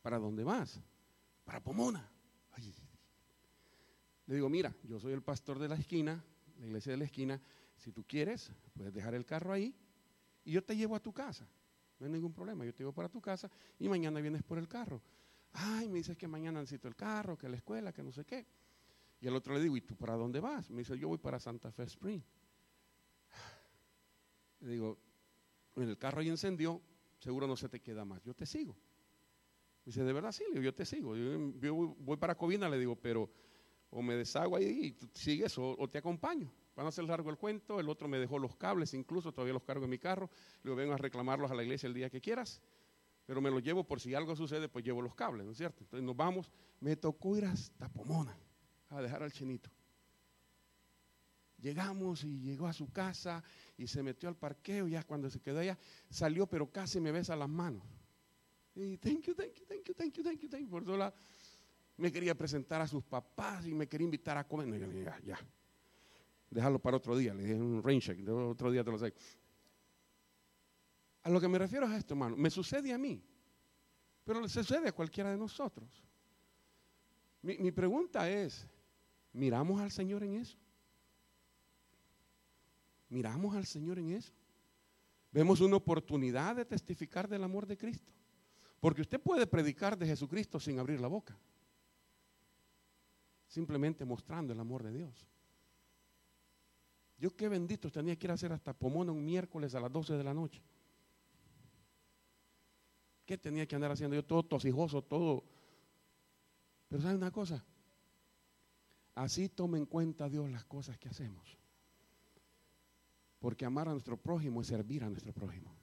¿para 0.03 0.19
dónde 0.19 0.43
vas? 0.43 0.79
Para 1.43 1.63
Pomona. 1.63 2.07
Le 4.27 4.35
digo, 4.35 4.49
mira, 4.49 4.71
yo 4.83 4.99
soy 4.99 5.13
el 5.13 5.23
pastor 5.23 5.57
de 5.57 5.67
la 5.67 5.77
esquina, 5.77 6.23
la 6.59 6.67
iglesia 6.67 6.91
de 6.91 6.99
la 6.99 7.05
esquina, 7.05 7.41
si 7.75 7.91
tú 7.91 8.03
quieres, 8.03 8.51
puedes 8.75 8.93
dejar 8.93 9.15
el 9.15 9.25
carro 9.25 9.51
ahí 9.51 9.73
y 10.45 10.51
yo 10.51 10.63
te 10.63 10.75
llevo 10.75 10.95
a 10.95 10.99
tu 10.99 11.11
casa. 11.11 11.49
No 11.97 12.05
hay 12.05 12.11
ningún 12.11 12.33
problema, 12.33 12.65
yo 12.65 12.71
te 12.71 12.83
llevo 12.83 12.93
para 12.93 13.09
tu 13.09 13.19
casa 13.19 13.49
y 13.79 13.89
mañana 13.89 14.21
vienes 14.21 14.43
por 14.43 14.59
el 14.59 14.67
carro. 14.67 15.01
Ay, 15.53 15.87
me 15.87 15.99
dices 15.99 16.17
que 16.17 16.27
mañana 16.27 16.59
necesito 16.59 16.87
el 16.87 16.95
carro, 16.95 17.37
que 17.37 17.47
la 17.47 17.57
escuela, 17.57 17.93
que 17.93 18.03
no 18.03 18.11
sé 18.11 18.25
qué. 18.25 18.45
Y 19.21 19.27
al 19.27 19.35
otro 19.35 19.53
le 19.53 19.61
digo, 19.61 19.77
¿y 19.77 19.81
tú 19.81 19.95
para 19.95 20.15
dónde 20.15 20.39
vas? 20.39 20.69
Me 20.69 20.79
dice, 20.79 20.97
yo 20.97 21.07
voy 21.07 21.17
para 21.17 21.39
Santa 21.39 21.71
Fe 21.71 21.83
Spring. 21.83 22.21
Le 24.61 24.71
digo, 24.71 24.97
en 25.75 25.89
el 25.89 25.97
carro 25.97 26.21
ahí 26.21 26.29
encendió, 26.29 26.81
seguro 27.19 27.47
no 27.47 27.55
se 27.55 27.69
te 27.69 27.79
queda 27.79 28.03
más, 28.03 28.23
yo 28.23 28.33
te 28.33 28.45
sigo. 28.45 28.73
Me 28.73 29.91
dice, 29.91 30.03
¿de 30.03 30.13
verdad 30.13 30.31
sí? 30.31 30.43
Le 30.53 30.61
yo 30.61 30.73
te 30.73 30.85
sigo. 30.85 31.15
Yo, 31.15 31.73
voy 31.99 32.17
para 32.17 32.35
Covina, 32.35 32.67
le 32.67 32.79
digo, 32.79 32.95
pero 32.95 33.29
o 33.91 34.01
me 34.01 34.15
deshago 34.15 34.55
ahí 34.55 34.85
y 34.85 34.91
tú 34.93 35.07
sigues 35.13 35.55
o, 35.57 35.87
te 35.87 35.99
acompaño. 35.99 36.51
Van 36.75 36.87
a 36.87 36.89
hacer 36.89 37.03
largo 37.03 37.29
el 37.29 37.37
cuento, 37.37 37.79
el 37.79 37.87
otro 37.87 38.07
me 38.07 38.17
dejó 38.17 38.39
los 38.39 38.55
cables, 38.55 38.95
incluso 38.95 39.31
todavía 39.31 39.53
los 39.53 39.63
cargo 39.63 39.83
en 39.83 39.91
mi 39.91 39.99
carro. 39.99 40.29
Le 40.63 40.69
digo, 40.69 40.75
vengo 40.75 40.93
a 40.93 40.97
reclamarlos 40.97 41.51
a 41.51 41.53
la 41.53 41.61
iglesia 41.61 41.85
el 41.85 41.93
día 41.93 42.09
que 42.09 42.19
quieras 42.19 42.61
pero 43.25 43.41
me 43.41 43.49
lo 43.49 43.59
llevo 43.59 43.83
por 43.83 43.99
si 43.99 44.13
algo 44.13 44.35
sucede, 44.35 44.69
pues 44.69 44.83
llevo 44.83 45.01
los 45.01 45.15
cables, 45.15 45.45
¿no 45.45 45.51
es 45.51 45.57
cierto? 45.57 45.83
Entonces 45.83 46.05
nos 46.05 46.15
vamos, 46.15 46.51
me 46.79 46.95
tocó 46.95 47.37
ir 47.37 47.45
hasta 47.45 47.89
Pomona 47.89 48.37
a 48.89 49.01
dejar 49.01 49.23
al 49.23 49.31
chinito. 49.31 49.69
Llegamos 51.59 52.25
y 52.25 52.41
llegó 52.41 52.67
a 52.67 52.73
su 52.73 52.91
casa 52.91 53.41
y 53.77 53.87
se 53.87 54.03
metió 54.03 54.27
al 54.27 54.35
parqueo, 54.35 54.87
ya 54.87 55.03
cuando 55.03 55.29
se 55.29 55.39
quedó 55.39 55.59
allá, 55.59 55.77
salió, 56.09 56.45
pero 56.45 56.69
casi 56.69 56.99
me 56.99 57.11
besa 57.11 57.35
las 57.35 57.47
manos. 57.47 57.83
Y 58.75 58.97
thank 58.97 59.21
you, 59.21 59.33
thank 59.33 59.53
you, 59.53 59.65
thank 59.65 59.83
you, 59.85 59.93
thank 59.93 60.13
you, 60.13 60.23
thank 60.23 60.39
you, 60.39 60.49
thank 60.49 60.63
you. 60.63 60.69
Por 60.69 60.83
toda 60.83 61.13
me 61.97 62.11
quería 62.11 62.35
presentar 62.35 62.81
a 62.81 62.87
sus 62.87 63.03
papás 63.03 63.65
y 63.67 63.73
me 63.73 63.87
quería 63.87 64.05
invitar 64.05 64.37
a 64.37 64.47
comer. 64.47 64.67
No, 64.67 64.75
dije, 64.75 65.03
ya, 65.03 65.19
ya. 65.23 65.39
Déjalo 66.49 66.79
para 66.79 66.97
otro 66.97 67.15
día. 67.15 67.33
Le 67.33 67.43
dije 67.43 67.55
un 67.55 67.81
rain 67.83 68.01
check, 68.01 68.27
otro 68.27 68.71
día 68.71 68.83
te 68.83 68.91
lo 68.91 68.97
sé. 68.97 69.13
A 71.23 71.29
lo 71.29 71.39
que 71.39 71.47
me 71.47 71.57
refiero 71.57 71.85
es 71.87 71.93
esto, 71.93 72.13
hermano. 72.13 72.35
Me 72.35 72.49
sucede 72.49 72.93
a 72.93 72.97
mí, 72.97 73.23
pero 74.23 74.41
le 74.41 74.49
sucede 74.49 74.89
a 74.89 74.91
cualquiera 74.91 75.31
de 75.31 75.37
nosotros. 75.37 76.03
Mi, 77.41 77.71
pregunta 77.71 78.29
es, 78.29 78.65
¿miramos 79.33 79.81
al 79.81 79.91
Señor 79.91 80.23
en 80.23 80.35
eso? 80.35 80.57
¿Miramos 83.09 83.53
al 83.55 83.65
Señor 83.65 83.99
en 83.99 84.11
eso? 84.11 84.33
Vemos 85.31 85.59
una 85.59 85.75
oportunidad 85.75 86.55
de 86.55 86.65
testificar 86.65 87.27
del 87.27 87.43
amor 87.43 87.65
de 87.65 87.77
Cristo. 87.77 88.13
Porque 88.79 89.01
usted 89.01 89.19
puede 89.19 89.47
predicar 89.47 89.97
de 89.97 90.07
Jesucristo 90.07 90.59
sin 90.59 90.79
abrir 90.79 91.01
la 91.01 91.07
boca. 91.07 91.37
Simplemente 93.47 94.05
mostrando 94.05 94.53
el 94.53 94.59
amor 94.59 94.83
de 94.83 94.93
Dios. 94.93 95.27
Yo 97.17 97.35
qué 97.35 97.49
bendito 97.49 97.91
tenía 97.91 98.17
que 98.17 98.27
ir 98.27 98.31
a 98.31 98.35
hacer 98.35 98.51
hasta 98.51 98.73
Pomona 98.73 99.11
un 99.11 99.23
miércoles 99.23 99.75
a 99.75 99.79
las 99.79 99.91
12 99.91 100.13
de 100.13 100.23
la 100.23 100.33
noche. 100.33 100.61
¿Qué 103.25 103.37
tenía 103.37 103.65
que 103.65 103.75
andar 103.75 103.91
haciendo 103.91 104.15
yo? 104.15 104.23
Todo 104.23 104.43
tosijoso, 104.43 105.01
todo. 105.01 105.43
Pero 106.89 107.01
¿sabe 107.01 107.15
una 107.15 107.31
cosa? 107.31 107.63
Así 109.15 109.49
toma 109.49 109.77
en 109.77 109.85
cuenta 109.85 110.29
Dios 110.29 110.49
las 110.49 110.65
cosas 110.65 110.97
que 110.97 111.09
hacemos. 111.09 111.57
Porque 113.39 113.65
amar 113.65 113.87
a 113.87 113.91
nuestro 113.91 114.17
prójimo 114.17 114.61
es 114.61 114.67
servir 114.67 115.03
a 115.03 115.09
nuestro 115.09 115.33
prójimo. 115.33 115.75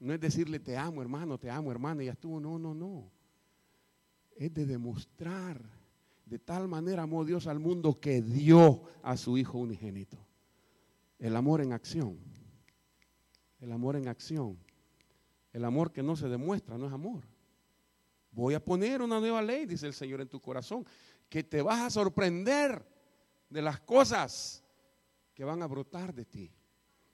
No 0.00 0.12
es 0.12 0.20
decirle 0.20 0.58
te 0.58 0.76
amo 0.76 1.02
hermano, 1.02 1.38
te 1.38 1.50
amo 1.50 1.70
hermana 1.70 2.02
y 2.02 2.06
ya 2.06 2.12
estuvo. 2.12 2.40
No, 2.40 2.58
no, 2.58 2.74
no. 2.74 3.10
Es 4.36 4.52
de 4.52 4.66
demostrar 4.66 5.60
de 6.26 6.38
tal 6.38 6.68
manera 6.68 7.02
amó 7.02 7.24
Dios 7.24 7.46
al 7.46 7.60
mundo 7.60 8.00
que 8.00 8.22
dio 8.22 8.82
a 9.02 9.16
su 9.16 9.36
Hijo 9.36 9.58
unigénito. 9.58 10.18
El 11.18 11.36
amor 11.36 11.60
en 11.60 11.72
acción. 11.72 12.18
El 13.60 13.72
amor 13.72 13.96
en 13.96 14.08
acción. 14.08 14.58
El 15.54 15.64
amor 15.64 15.92
que 15.92 16.02
no 16.02 16.16
se 16.16 16.28
demuestra 16.28 16.76
no 16.76 16.88
es 16.88 16.92
amor. 16.92 17.22
Voy 18.32 18.54
a 18.54 18.62
poner 18.62 19.00
una 19.00 19.20
nueva 19.20 19.40
ley, 19.40 19.66
dice 19.66 19.86
el 19.86 19.94
Señor, 19.94 20.20
en 20.20 20.28
tu 20.28 20.40
corazón, 20.40 20.84
que 21.28 21.44
te 21.44 21.62
vas 21.62 21.80
a 21.80 21.90
sorprender 21.90 22.84
de 23.48 23.62
las 23.62 23.78
cosas 23.80 24.64
que 25.32 25.44
van 25.44 25.62
a 25.62 25.68
brotar 25.68 26.12
de 26.12 26.24
ti. 26.24 26.52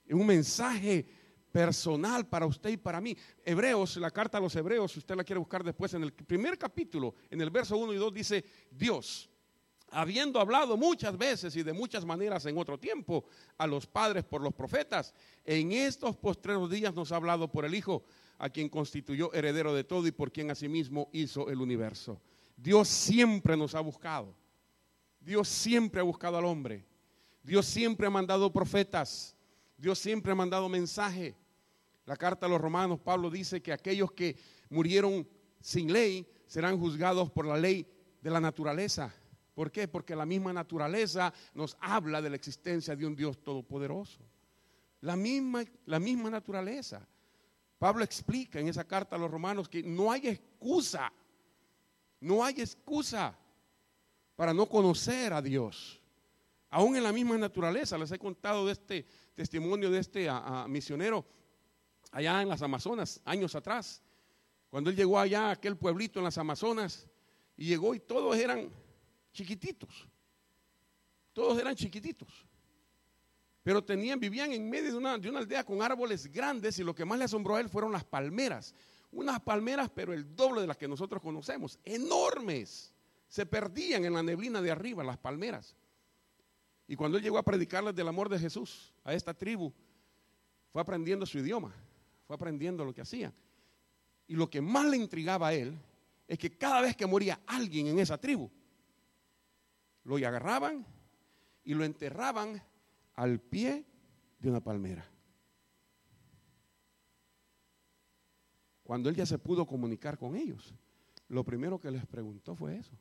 Es 0.03 0.15
un 0.15 0.25
mensaje 0.25 1.07
personal 1.51 2.27
para 2.27 2.47
usted 2.47 2.71
y 2.71 2.77
para 2.77 2.99
mí. 2.99 3.15
Hebreos, 3.45 3.97
la 3.97 4.09
carta 4.09 4.39
a 4.39 4.41
los 4.41 4.55
Hebreos, 4.55 4.91
si 4.91 4.99
usted 4.99 5.15
la 5.15 5.23
quiere 5.23 5.37
buscar 5.37 5.63
después, 5.63 5.93
en 5.93 6.01
el 6.01 6.11
primer 6.11 6.57
capítulo, 6.57 7.13
en 7.29 7.41
el 7.41 7.51
verso 7.51 7.77
1 7.77 7.93
y 7.93 7.97
2 7.97 8.11
dice, 8.11 8.43
Dios, 8.71 9.29
habiendo 9.91 10.39
hablado 10.39 10.77
muchas 10.77 11.15
veces 11.15 11.55
y 11.55 11.61
de 11.61 11.73
muchas 11.73 12.05
maneras 12.05 12.45
en 12.47 12.57
otro 12.57 12.79
tiempo 12.79 13.25
a 13.57 13.67
los 13.67 13.85
padres 13.85 14.23
por 14.23 14.41
los 14.41 14.53
profetas, 14.53 15.13
en 15.45 15.73
estos 15.73 16.17
postreros 16.17 16.71
días 16.71 16.95
nos 16.95 17.11
ha 17.11 17.17
hablado 17.17 17.51
por 17.51 17.65
el 17.65 17.75
Hijo 17.75 18.03
a 18.41 18.49
quien 18.49 18.69
constituyó 18.69 19.31
heredero 19.35 19.71
de 19.71 19.83
todo 19.83 20.07
y 20.07 20.11
por 20.11 20.31
quien 20.31 20.49
asimismo 20.49 21.09
hizo 21.13 21.47
el 21.51 21.61
universo. 21.61 22.19
Dios 22.57 22.87
siempre 22.87 23.55
nos 23.55 23.75
ha 23.75 23.81
buscado. 23.81 24.35
Dios 25.19 25.47
siempre 25.47 26.01
ha 26.01 26.03
buscado 26.03 26.39
al 26.39 26.45
hombre. 26.45 26.83
Dios 27.43 27.67
siempre 27.67 28.07
ha 28.07 28.09
mandado 28.09 28.51
profetas. 28.51 29.37
Dios 29.77 29.99
siempre 29.99 30.31
ha 30.31 30.35
mandado 30.35 30.67
mensaje. 30.69 31.35
La 32.07 32.17
carta 32.17 32.47
a 32.47 32.49
los 32.49 32.59
romanos, 32.59 32.99
Pablo 32.99 33.29
dice 33.29 33.61
que 33.61 33.73
aquellos 33.73 34.11
que 34.11 34.35
murieron 34.71 35.27
sin 35.59 35.93
ley 35.93 36.27
serán 36.47 36.79
juzgados 36.79 37.29
por 37.29 37.45
la 37.45 37.57
ley 37.57 37.85
de 38.23 38.31
la 38.31 38.39
naturaleza. 38.39 39.13
¿Por 39.53 39.71
qué? 39.71 39.87
Porque 39.87 40.15
la 40.15 40.25
misma 40.25 40.51
naturaleza 40.51 41.31
nos 41.53 41.77
habla 41.79 42.23
de 42.23 42.31
la 42.31 42.37
existencia 42.37 42.95
de 42.95 43.05
un 43.05 43.15
Dios 43.15 43.43
todopoderoso. 43.43 44.19
La 45.01 45.15
misma, 45.15 45.63
la 45.85 45.99
misma 45.99 46.31
naturaleza. 46.31 47.07
Pablo 47.81 48.03
explica 48.03 48.59
en 48.59 48.67
esa 48.67 48.83
carta 48.83 49.15
a 49.15 49.19
los 49.19 49.31
romanos 49.31 49.67
que 49.67 49.81
no 49.81 50.11
hay 50.11 50.27
excusa, 50.27 51.11
no 52.19 52.45
hay 52.45 52.61
excusa 52.61 53.35
para 54.35 54.53
no 54.53 54.67
conocer 54.67 55.33
a 55.33 55.41
Dios. 55.41 55.99
Aún 56.69 56.95
en 56.95 57.01
la 57.01 57.11
misma 57.11 57.39
naturaleza, 57.39 57.97
les 57.97 58.11
he 58.11 58.19
contado 58.19 58.67
de 58.67 58.73
este 58.73 59.07
testimonio 59.33 59.89
de 59.89 59.97
este 59.97 60.29
misionero 60.67 61.25
allá 62.11 62.43
en 62.43 62.49
las 62.49 62.61
Amazonas, 62.61 63.19
años 63.25 63.55
atrás, 63.55 64.03
cuando 64.69 64.91
él 64.91 64.95
llegó 64.95 65.17
allá 65.17 65.47
a 65.47 65.51
aquel 65.53 65.75
pueblito 65.75 66.19
en 66.19 66.25
las 66.25 66.37
Amazonas, 66.37 67.07
y 67.57 67.65
llegó 67.65 67.95
y 67.95 67.99
todos 67.99 68.37
eran 68.37 68.69
chiquititos, 69.33 70.07
todos 71.33 71.59
eran 71.59 71.73
chiquititos, 71.73 72.45
pero 73.63 73.83
tenían, 73.83 74.19
vivían 74.19 74.51
en 74.51 74.69
medio 74.69 74.91
de 74.91 74.97
una, 74.97 75.17
de 75.17 75.29
una 75.29 75.39
aldea 75.39 75.63
con 75.63 75.81
árboles 75.81 76.31
grandes 76.31 76.79
y 76.79 76.83
lo 76.83 76.95
que 76.95 77.05
más 77.05 77.19
le 77.19 77.25
asombró 77.25 77.55
a 77.55 77.61
él 77.61 77.69
fueron 77.69 77.91
las 77.91 78.03
palmeras, 78.03 78.73
unas 79.11 79.39
palmeras 79.41 79.89
pero 79.93 80.13
el 80.13 80.35
doble 80.35 80.61
de 80.61 80.67
las 80.67 80.77
que 80.77 80.87
nosotros 80.87 81.21
conocemos, 81.21 81.79
enormes, 81.83 82.93
se 83.27 83.45
perdían 83.45 84.03
en 84.05 84.13
la 84.13 84.23
neblina 84.23 84.61
de 84.61 84.71
arriba 84.71 85.03
las 85.03 85.17
palmeras. 85.17 85.75
Y 86.87 86.95
cuando 86.95 87.17
él 87.17 87.23
llegó 87.23 87.37
a 87.37 87.43
predicarles 87.43 87.95
del 87.95 88.07
amor 88.07 88.27
de 88.27 88.39
Jesús 88.39 88.93
a 89.03 89.13
esta 89.13 89.33
tribu, 89.33 89.71
fue 90.71 90.81
aprendiendo 90.81 91.25
su 91.25 91.37
idioma, 91.37 91.73
fue 92.25 92.35
aprendiendo 92.35 92.83
lo 92.83 92.93
que 92.93 93.01
hacían. 93.01 93.33
Y 94.27 94.35
lo 94.35 94.49
que 94.49 94.59
más 94.59 94.85
le 94.85 94.97
intrigaba 94.97 95.49
a 95.49 95.53
él 95.53 95.77
es 96.27 96.37
que 96.37 96.57
cada 96.57 96.81
vez 96.81 96.95
que 96.95 97.05
moría 97.05 97.39
alguien 97.45 97.87
en 97.87 97.99
esa 97.99 98.17
tribu, 98.17 98.49
lo 100.03 100.15
agarraban 100.15 100.85
y 101.63 101.73
lo 101.73 101.85
enterraban 101.85 102.61
al 103.21 103.39
pie 103.39 103.85
de 104.39 104.49
una 104.49 104.63
palmera. 104.63 105.05
Cuando 108.81 109.09
él 109.09 109.15
ya 109.15 109.27
se 109.27 109.37
pudo 109.37 109.67
comunicar 109.67 110.17
con 110.17 110.35
ellos, 110.35 110.73
lo 111.27 111.45
primero 111.45 111.79
que 111.79 111.91
les 111.91 112.03
preguntó 112.07 112.55
fue 112.55 112.77
eso. 112.77 112.97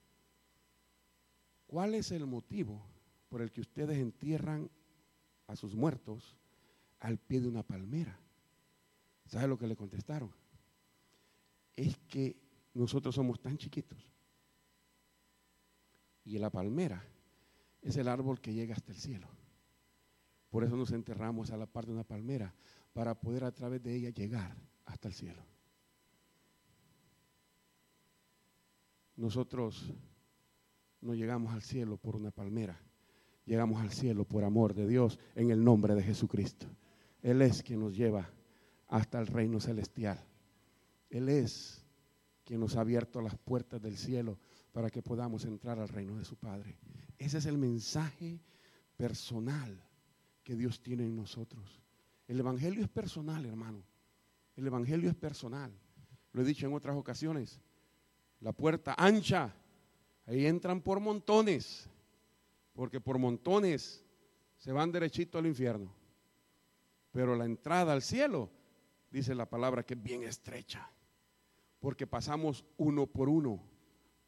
¿Cuál 1.67 1.95
es 1.95 2.11
el 2.11 2.27
motivo 2.27 2.85
por 3.31 3.41
el 3.41 3.51
que 3.51 3.63
ustedes 3.63 3.97
entierran 3.97 4.71
a 5.47 5.57
sus 5.57 5.75
muertos 5.75 6.37
al 6.99 7.17
pie 7.17 7.41
de 7.41 7.49
una 7.49 7.63
palmera. 7.63 8.21
¿Sabe 9.25 9.49
lo 9.49 9.57
que 9.57 9.67
le 9.67 9.75
contestaron? 9.75 10.31
Es 11.75 11.97
que 12.09 12.37
nosotros 12.75 13.15
somos 13.15 13.41
tan 13.41 13.57
chiquitos. 13.57 14.13
Y 16.25 16.37
la 16.39 16.51
palmera 16.51 17.03
es 17.81 17.97
el 17.97 18.07
árbol 18.07 18.39
que 18.39 18.53
llega 18.53 18.75
hasta 18.75 18.93
el 18.93 18.99
cielo. 18.99 19.40
Por 20.51 20.65
eso 20.65 20.77
nos 20.77 20.93
enterramos 20.93 21.51
a 21.51 21.57
la 21.57 21.67
parte 21.67 21.91
de 21.91 21.95
una 21.95 22.05
palmera, 22.05 22.55
para 22.93 23.15
poder 23.15 23.45
a 23.45 23.53
través 23.53 23.83
de 23.83 23.95
ella 23.95 24.11
llegar 24.11 24.57
hasta 24.85 25.09
el 25.09 25.15
cielo. 25.15 25.43
Nosotros 29.17 29.93
no 31.01 31.15
llegamos 31.15 31.55
al 31.55 31.63
cielo 31.63 31.97
por 31.97 32.17
una 32.17 32.31
palmera 32.31 32.81
llegamos 33.51 33.81
al 33.81 33.91
cielo 33.91 34.25
por 34.25 34.45
amor 34.45 34.75
de 34.75 34.87
Dios 34.87 35.19
en 35.35 35.51
el 35.51 35.65
nombre 35.65 35.97
de 35.97 36.05
Jesucristo. 36.05 36.67
Él 37.21 37.43
es 37.43 37.65
quien 37.65 37.81
nos 37.81 37.97
lleva 37.97 38.31
hasta 38.87 39.19
el 39.19 39.27
reino 39.27 39.59
celestial. 39.59 40.25
Él 41.11 41.29
es 41.29 41.85
quien 42.45 42.61
nos 42.61 42.77
ha 42.77 42.83
abierto 42.83 43.21
las 43.21 43.37
puertas 43.37 43.83
del 43.83 43.97
cielo 43.97 44.39
para 44.71 44.89
que 44.89 45.03
podamos 45.03 45.45
entrar 45.45 45.81
al 45.81 45.89
reino 45.89 46.17
de 46.17 46.25
su 46.25 46.37
Padre. 46.37 46.79
Ese 47.19 47.39
es 47.39 47.47
el 47.47 47.59
mensaje 47.59 48.41
personal 48.97 49.83
que 50.43 50.57
Dios 50.57 50.81
tiene 50.81 51.05
en 51.05 51.17
nosotros. 51.17 51.81
El 52.29 52.41
Evangelio 52.41 52.83
es 52.83 52.89
personal, 52.89 53.45
hermano. 53.45 53.83
El 54.57 54.67
Evangelio 54.67 55.11
es 55.11 55.17
personal. 55.17 55.73
Lo 56.33 56.43
he 56.43 56.45
dicho 56.45 56.67
en 56.67 56.75
otras 56.75 56.97
ocasiones. 56.97 57.61
La 58.41 58.53
puerta 58.53 58.95
ancha, 58.97 59.55
ahí 60.27 60.47
entran 60.47 60.81
por 60.81 61.01
montones 61.01 61.89
porque 62.81 62.99
por 62.99 63.19
montones 63.19 64.03
se 64.57 64.73
van 64.73 64.91
derechito 64.91 65.37
al 65.37 65.47
infierno. 65.47 65.93
Pero 67.13 67.37
la 67.37 67.45
entrada 67.45 67.93
al 67.93 68.01
cielo, 68.01 68.51
dice 69.11 69.35
la 69.35 69.45
palabra, 69.49 69.85
que 69.85 69.95
es 69.95 70.03
bien 70.03 70.23
estrecha, 70.23 70.91
porque 71.79 72.07
pasamos 72.07 72.65
uno 72.79 73.07
por 73.07 73.29
uno, 73.29 73.63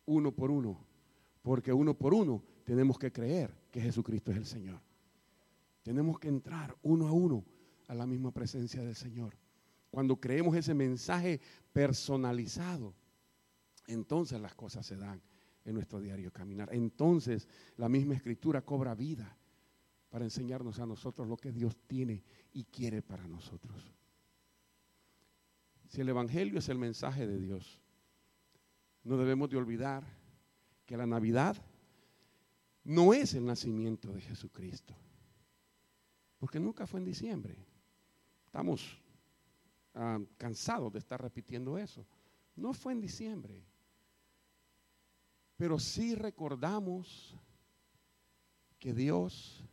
uno 0.07 0.33
por 0.33 0.51
uno, 0.51 0.85
porque 1.43 1.73
uno 1.73 1.95
por 1.95 2.13
uno 2.13 2.43
tenemos 2.65 2.99
que 2.99 3.11
creer 3.11 3.57
que 3.71 3.81
Jesucristo 3.81 4.33
es 4.33 4.37
el 4.37 4.47
Señor. 4.47 4.81
Tenemos 5.83 6.19
que 6.19 6.29
entrar 6.29 6.77
uno 6.83 7.09
a 7.09 7.13
uno 7.13 7.45
a 7.89 7.95
la 7.95 8.07
misma 8.07 8.31
presencia 8.31 8.83
del 8.83 8.95
Señor. 8.95 9.37
Cuando 9.91 10.21
creemos 10.21 10.57
ese 10.57 10.75
mensaje 10.75 11.41
personalizado, 11.73 12.95
entonces 13.87 14.41
las 14.41 14.55
cosas 14.55 14.87
se 14.87 14.97
dan 14.97 15.21
en 15.65 15.75
nuestro 15.75 16.01
diario 16.01 16.33
caminar. 16.33 16.69
Entonces 16.73 17.49
la 17.77 17.89
misma 17.89 18.15
escritura 18.15 18.63
cobra 18.63 18.95
vida 18.95 19.37
para 20.09 20.25
enseñarnos 20.25 20.79
a 20.79 20.87
nosotros 20.87 21.29
lo 21.29 21.37
que 21.37 21.53
Dios 21.53 21.77
tiene 21.87 22.23
y 22.53 22.65
quiere 22.65 23.03
para 23.03 23.27
nosotros. 23.27 23.93
Si 25.89 26.01
el 26.01 26.09
Evangelio 26.09 26.59
es 26.59 26.69
el 26.69 26.79
mensaje 26.79 27.27
de 27.27 27.39
Dios, 27.39 27.81
no 29.05 29.17
debemos 29.17 29.51
de 29.51 29.57
olvidar 29.57 30.07
que 30.87 30.97
la 30.97 31.07
Navidad 31.07 31.57
no 32.85 33.15
es 33.15 33.35
el 33.35 33.45
nacimiento 33.45 34.13
de 34.13 34.21
Jesucristo, 34.21 34.95
porque 36.43 36.59
nunca 36.59 36.89
fue 36.89 36.99
en 36.99 37.05
diciembre. 37.07 37.57
Estamos 38.47 39.01
ah, 39.95 40.19
cansados 40.37 40.93
de 40.93 40.99
estar 40.99 41.23
repitiendo 41.23 41.79
eso. 41.79 42.05
No 42.57 42.75
fue 42.75 42.95
en 42.95 43.01
diciembre. 43.01 43.65
Pero 45.57 45.79
sí 45.79 46.17
recordamos 46.17 47.39
que 48.81 48.93
Dios 48.93 49.65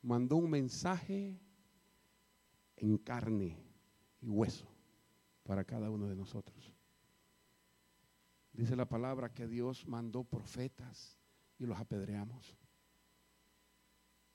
mandó 0.00 0.36
un 0.36 0.48
mensaje 0.48 1.40
en 2.76 2.96
carne 2.96 3.58
y 4.20 4.28
hueso 4.28 4.68
para 5.42 5.64
cada 5.64 5.90
uno 5.90 6.06
de 6.06 6.14
nosotros. 6.14 6.72
Dice 8.52 8.76
la 8.76 8.88
palabra 8.88 9.34
que 9.34 9.48
Dios 9.48 9.88
mandó 9.88 10.22
profetas 10.22 11.18
y 11.58 11.66
los 11.66 11.80
apedreamos. 11.80 12.59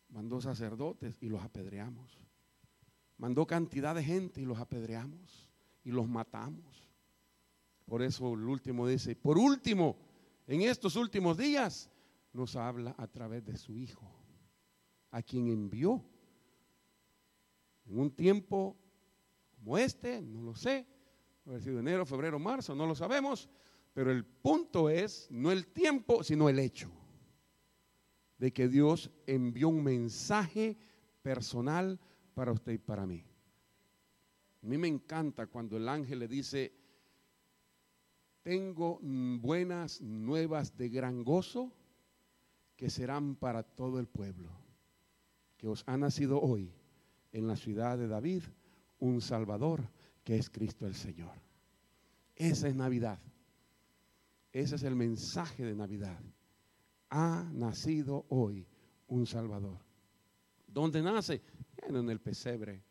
Mandó 0.09 0.39
sacerdotes 0.41 1.17
y 1.21 1.29
los 1.29 1.41
apedreamos. 1.43 2.19
Mandó 3.17 3.45
cantidad 3.45 3.95
de 3.95 4.03
gente 4.03 4.41
y 4.41 4.45
los 4.45 4.59
apedreamos 4.59 5.49
y 5.83 5.91
los 5.91 6.07
matamos. 6.07 6.89
Por 7.85 8.01
eso 8.01 8.33
el 8.33 8.45
último 8.45 8.87
dice, 8.87 9.15
por 9.15 9.37
último, 9.37 9.97
en 10.47 10.61
estos 10.61 10.95
últimos 10.95 11.37
días 11.37 11.89
nos 12.33 12.55
habla 12.55 12.95
a 12.97 13.07
través 13.07 13.45
de 13.45 13.57
su 13.57 13.77
Hijo, 13.77 14.11
a 15.11 15.21
quien 15.21 15.47
envió. 15.47 16.03
En 17.85 17.99
un 17.99 18.11
tiempo 18.11 18.75
como 19.55 19.77
este, 19.77 20.21
no 20.21 20.41
lo 20.41 20.55
sé, 20.55 20.85
haber 21.45 21.61
sido 21.61 21.79
enero, 21.79 22.05
febrero, 22.05 22.39
marzo, 22.39 22.75
no 22.75 22.85
lo 22.85 22.95
sabemos, 22.95 23.49
pero 23.93 24.11
el 24.11 24.25
punto 24.25 24.89
es 24.89 25.27
no 25.29 25.51
el 25.51 25.67
tiempo, 25.67 26.23
sino 26.23 26.49
el 26.49 26.59
hecho 26.59 26.91
de 28.38 28.52
que 28.52 28.67
Dios 28.67 29.12
envió 29.26 29.69
un 29.69 29.84
mensaje 29.84 30.78
personal 31.21 32.00
para 32.34 32.52
usted 32.52 32.74
y 32.74 32.78
para 32.78 33.06
mí. 33.06 33.24
A 34.63 34.67
mí 34.67 34.78
me 34.78 34.88
encanta 34.88 35.48
cuando 35.48 35.78
el 35.78 35.88
ángel 35.88 36.19
le 36.19 36.28
dice, 36.28 36.74
tengo 38.41 39.00
buenas 39.02 40.02
nuevas 40.02 40.78
de 40.78 40.89
gran 40.89 41.24
gozo 41.24 41.71
que 42.76 42.89
serán 42.89 43.36
para 43.36 43.63
todo 43.63 44.00
el 44.00 44.08
pueblo, 44.08 44.50
que 45.58 45.67
os 45.67 45.84
ha 45.88 45.98
nacido 45.98 46.41
hoy 46.41 46.71
en 47.32 47.48
la 47.48 47.56
ciudad 47.56 47.98
de 47.98 48.08
David 48.08 48.43
un 49.00 49.21
Salvador 49.21 49.88
que 50.24 50.38
es 50.38 50.50
Cristo 50.50 50.86
el 50.88 50.95
Señor. 50.95 51.34
Esa 52.36 52.67
es 52.67 52.76
Navidad. 52.76 53.19
Ese 54.52 54.76
es 54.76 54.84
el 54.84 54.95
mensaje 54.95 55.63
de 55.63 55.76
Navidad. 55.76 56.19
Ha 57.09 57.49
nacido 57.53 58.25
hoy 58.29 58.67
un 59.07 59.25
Salvador. 59.25 59.79
¿Dónde 60.67 61.01
nace? 61.01 61.41
no 61.89 61.99
en 61.99 62.09
el 62.09 62.19
pesebre, 62.19 62.83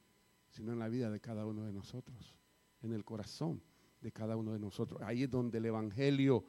sino 0.50 0.72
en 0.72 0.78
la 0.78 0.88
vida 0.88 1.10
de 1.10 1.20
cada 1.20 1.46
uno 1.46 1.64
de 1.64 1.72
nosotros, 1.72 2.36
en 2.82 2.92
el 2.92 3.04
corazón 3.04 3.60
de 4.00 4.12
cada 4.12 4.36
uno 4.36 4.52
de 4.52 4.58
nosotros. 4.58 5.00
Ahí 5.02 5.24
es 5.24 5.30
donde 5.30 5.58
el 5.58 5.66
Evangelio 5.66 6.44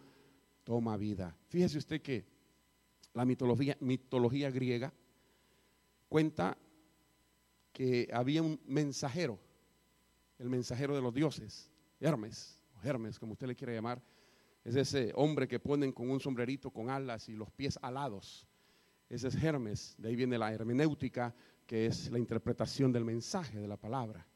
toma 0.63 0.97
vida. 0.97 1.36
Fíjese 1.47 1.78
usted 1.78 2.01
que 2.01 2.25
la 3.13 3.25
mitología, 3.25 3.78
mitología 3.80 4.51
griega 4.51 4.93
cuenta 6.10 6.58
que 7.71 8.08
había 8.13 8.41
un 8.41 8.60
mensajero, 8.67 9.39
el 10.38 10.49
mensajero 10.49 10.95
de 10.95 11.01
los 11.01 11.13
dioses, 11.13 11.71
Hermes, 11.99 12.62
Hermes, 12.84 13.17
como 13.17 13.34
usted 13.34 13.47
le 13.47 13.56
quiere 13.56 13.73
llamar, 13.73 14.01
es 14.65 14.75
ese 14.75 15.12
hombre 15.15 15.47
que 15.47 15.60
ponen 15.60 15.91
con 15.91 16.10
un 16.10 16.19
sombrerito 16.19 16.71
con 16.71 16.89
alas 16.89 17.30
y 17.30 17.34
los 17.34 17.51
pies 17.51 17.78
alados. 17.84 18.47
Ese 19.08 19.28
es 19.28 19.36
Hermes, 19.36 19.95
de 19.99 20.10
ahí 20.10 20.15
viene 20.15 20.39
la 20.39 20.51
hermenéutica, 20.51 21.36
que 21.67 21.86
es 21.86 22.10
la 22.12 22.17
interpretación 22.17 22.91
del 22.91 23.06
mensaje 23.06 23.60
de 23.60 23.67
la 23.67 23.78
palabra. 23.78 24.28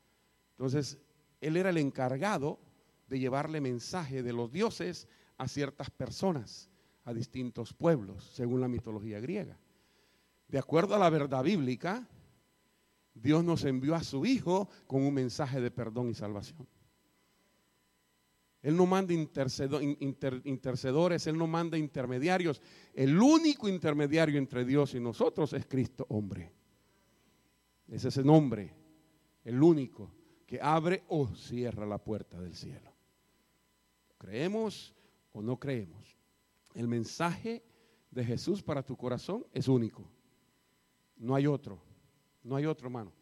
Entonces, 0.51 0.99
él 1.41 1.57
era 1.57 1.71
el 1.71 1.77
encargado 1.77 2.59
de 3.07 3.17
llevarle 3.17 3.59
mensaje 3.59 4.21
de 4.21 4.31
los 4.31 4.51
dioses 4.51 5.07
a 5.37 5.47
ciertas 5.47 5.89
personas, 5.89 6.69
a 7.05 7.13
distintos 7.13 7.73
pueblos, 7.73 8.23
según 8.35 8.61
la 8.61 8.67
mitología 8.67 9.19
griega. 9.19 9.57
De 10.47 10.59
acuerdo 10.59 10.93
a 10.93 10.99
la 10.99 11.09
verdad 11.09 11.43
bíblica, 11.43 12.07
Dios 13.15 13.43
nos 13.43 13.65
envió 13.65 13.95
a 13.95 14.03
su 14.03 14.27
Hijo 14.27 14.69
con 14.85 15.01
un 15.01 15.13
mensaje 15.15 15.59
de 15.59 15.71
perdón 15.71 16.09
y 16.09 16.13
salvación. 16.13 16.67
Él 18.61 18.75
no 18.75 18.85
manda 18.85 19.13
intercedores, 19.13 21.27
Él 21.27 21.37
no 21.37 21.47
manda 21.47 21.77
intermediarios. 21.77 22.61
El 22.93 23.19
único 23.19 23.69
intermediario 23.69 24.37
entre 24.37 24.65
Dios 24.65 24.93
y 24.95 24.99
nosotros 24.99 25.53
es 25.53 25.65
Cristo 25.65 26.05
hombre. 26.09 26.51
Es 27.87 28.05
ese 28.05 28.23
nombre, 28.23 28.73
el 29.45 29.63
único 29.63 30.11
que 30.45 30.59
abre 30.61 31.03
o 31.07 31.27
cierra 31.27 31.85
la 31.85 31.97
puerta 31.97 32.39
del 32.41 32.53
cielo. 32.53 32.91
¿Creemos 34.17 34.93
o 35.31 35.41
no 35.41 35.57
creemos? 35.57 36.17
El 36.73 36.87
mensaje 36.87 37.63
de 38.11 38.25
Jesús 38.25 38.61
para 38.61 38.83
tu 38.83 38.97
corazón 38.97 39.45
es 39.53 39.67
único. 39.67 40.03
No 41.15 41.35
hay 41.35 41.47
otro. 41.47 41.79
No 42.43 42.55
hay 42.55 42.65
otro, 42.65 42.87
hermano. 42.87 43.13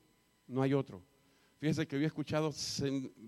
No 0.48 0.62
hay 0.62 0.74
otro. 0.74 1.04
Fíjese 1.60 1.88
que 1.88 1.98
yo 1.98 2.04
he 2.04 2.08
escuchado, 2.08 2.52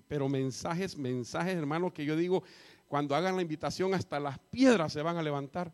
pero 0.08 0.30
mensajes, 0.30 0.96
mensajes, 0.98 1.56
hermano, 1.56 1.92
que 1.92 2.06
yo 2.06 2.16
digo, 2.16 2.44
cuando 2.88 3.16
hagan 3.16 3.36
la 3.36 3.42
invitación, 3.42 3.94
hasta 3.94 4.20
las 4.20 4.38
piedras 4.38 4.94
se 4.94 5.02
van 5.02 5.18
a 5.18 5.24
levantar 5.24 5.74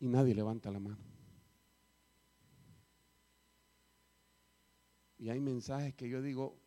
y 0.00 0.08
nadie 0.08 0.34
levanta 0.34 0.70
la 0.70 0.80
mano. 0.80 0.98
Y 5.18 5.28
hay 5.30 5.38
mensajes 5.38 5.94
que 5.94 6.08
yo 6.08 6.20
digo, 6.20 6.58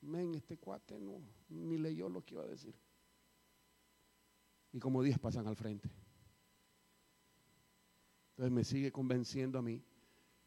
men, 0.00 0.34
este 0.34 0.56
cuate 0.56 0.98
no, 0.98 1.20
ni 1.48 1.76
leyó 1.76 2.08
lo 2.08 2.24
que 2.24 2.34
iba 2.34 2.44
a 2.44 2.46
decir. 2.46 2.74
Y 4.72 4.78
como 4.78 5.02
diez 5.02 5.18
pasan 5.18 5.46
al 5.46 5.56
frente. 5.56 5.90
Entonces 8.30 8.52
me 8.52 8.64
sigue 8.64 8.92
convenciendo 8.92 9.58
a 9.58 9.62
mí 9.62 9.82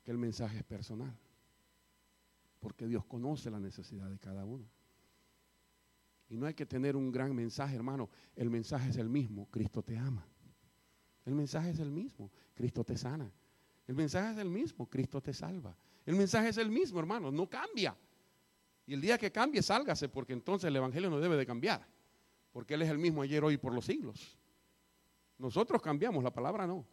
que 0.04 0.12
el 0.12 0.18
mensaje 0.18 0.58
es 0.58 0.64
personal. 0.64 1.16
Porque 2.62 2.88
Dios 2.88 3.04
conoce 3.06 3.52
la 3.52 3.60
necesidad 3.60 4.10
de 4.10 4.20
cada 4.20 4.46
uno. 4.46 4.64
Y 6.30 6.38
no 6.38 6.46
hay 6.46 6.54
que 6.54 6.66
tener 6.66 6.96
un 6.96 7.12
gran 7.12 7.36
mensaje, 7.36 7.76
hermano. 7.76 8.10
El 8.38 8.50
mensaje 8.50 8.90
es 8.90 8.96
el 8.96 9.10
mismo. 9.10 9.50
Cristo 9.52 9.84
te 9.84 9.98
ama. 9.98 10.26
El 11.26 11.36
mensaje 11.36 11.72
es 11.72 11.80
el 11.80 11.92
mismo. 11.92 12.32
Cristo 12.54 12.86
te 12.86 12.96
sana. 12.96 13.30
El 13.88 13.96
mensaje 13.96 14.32
es 14.32 14.38
el 14.38 14.50
mismo. 14.50 14.88
Cristo 14.88 15.20
te 15.20 15.34
salva. 15.34 15.76
El 16.06 16.16
mensaje 16.16 16.50
es 16.50 16.58
el 16.58 16.70
mismo, 16.70 17.00
hermano. 17.00 17.32
No 17.32 17.50
cambia. 17.50 17.98
Y 18.86 18.94
el 18.94 19.02
día 19.02 19.18
que 19.18 19.32
cambie, 19.32 19.62
sálgase, 19.62 20.08
porque 20.08 20.34
entonces 20.34 20.68
el 20.68 20.76
Evangelio 20.76 21.10
no 21.10 21.20
debe 21.20 21.36
de 21.36 21.46
cambiar. 21.46 21.86
Porque 22.52 22.76
Él 22.76 22.84
es 22.84 22.90
el 22.90 22.98
mismo 22.98 23.24
ayer, 23.24 23.44
hoy 23.44 23.58
por 23.58 23.74
los 23.74 23.86
siglos. 23.86 24.38
Nosotros 25.38 25.82
cambiamos, 25.82 26.24
la 26.24 26.32
palabra 26.32 26.68
no. 26.68 26.86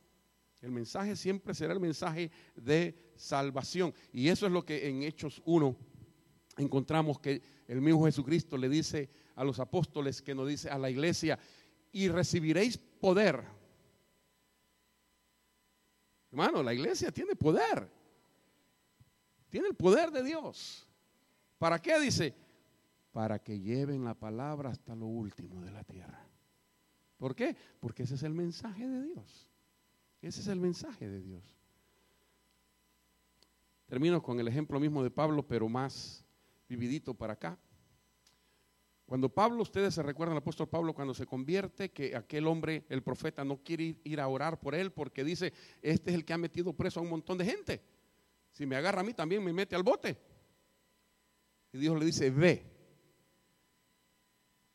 El 0.61 0.73
mensaje 0.73 1.15
siempre 1.15 1.55
será 1.55 1.73
el 1.73 1.81
mensaje 1.81 2.31
de 2.57 3.13
salvación. 3.17 3.95
Y 4.13 4.29
eso 4.29 4.47
es 4.47 4.53
lo 4.53 4.65
que 4.65 4.89
en 4.89 5.03
Hechos 5.03 5.41
1 5.45 5.77
encontramos 6.57 7.21
que 7.21 7.43
el 7.69 7.81
mismo 7.81 8.05
Jesucristo 8.07 8.57
le 8.57 8.69
dice 8.69 9.09
a 9.37 9.45
los 9.45 9.61
apóstoles, 9.61 10.21
que 10.21 10.35
nos 10.35 10.49
dice 10.49 10.69
a 10.69 10.79
la 10.79 10.91
iglesia, 10.91 11.39
y 11.93 12.09
recibiréis 12.09 12.77
poder. 12.77 13.45
Hermano, 16.31 16.63
la 16.63 16.75
iglesia 16.75 17.13
tiene 17.13 17.37
poder. 17.37 17.89
Tiene 19.49 19.69
el 19.69 19.75
poder 19.75 20.11
de 20.11 20.23
Dios. 20.23 20.87
¿Para 21.57 21.81
qué? 21.81 21.99
Dice, 22.01 22.35
para 23.13 23.39
que 23.39 23.59
lleven 23.59 24.05
la 24.05 24.15
palabra 24.15 24.71
hasta 24.71 24.95
lo 24.95 25.07
último 25.07 25.63
de 25.63 25.71
la 25.71 25.85
tierra. 25.85 26.25
¿Por 27.17 27.35
qué? 27.35 27.57
Porque 27.81 28.03
ese 28.03 28.17
es 28.17 28.23
el 28.23 28.35
mensaje 28.35 28.87
de 28.87 29.03
Dios. 29.03 29.48
Ese 30.21 30.41
es 30.41 30.49
el 30.49 30.61
mensaje 30.61 31.09
de 31.09 31.21
Dios. 31.21 31.43
Termino 33.87 34.23
con 34.23 34.39
el 34.39 34.49
ejemplo 34.49 34.79
mismo 34.79 35.03
de 35.03 35.11
Pablo, 35.11 35.47
pero 35.47 35.69
más 35.69 36.25
vividito 36.69 37.15
para 37.15 37.35
acá. 37.35 37.59
Cuando 39.07 39.31
Pablo, 39.31 39.63
ustedes 39.63 39.95
se 39.95 40.03
recuerdan 40.03 40.35
al 40.37 40.43
apóstol 40.43 40.69
Pablo 40.69 40.93
cuando 40.93 41.15
se 41.15 41.25
convierte, 41.25 41.91
que 41.91 42.15
aquel 42.15 42.47
hombre, 42.47 42.85
el 42.91 43.03
profeta, 43.03 43.43
no 43.43 43.57
quiere 43.63 43.97
ir, 44.05 44.21
a 44.21 44.29
orar 44.29 44.61
por 44.61 44.75
él 44.75 44.93
porque 44.93 45.25
dice, 45.25 45.55
este 45.81 46.11
es 46.11 46.17
el 46.17 46.27
que 46.27 46.35
ha 46.35 46.39
metido 46.39 46.75
preso 46.75 47.01
a 47.01 47.03
un 47.03 47.09
montón 47.09 47.39
de 47.39 47.47
gente. 47.47 47.81
Si 48.53 48.67
me 48.67 48.77
agarra 48.77 49.01
a 49.01 49.05
mí, 49.05 49.15
también 49.15 49.43
me 49.43 49.51
mete 49.51 49.75
al 49.75 49.83
bote. 49.83 50.19
Y 51.73 51.79
Dios 51.79 51.99
le 51.99 52.05
dice, 52.05 52.31
ve, 52.31 52.67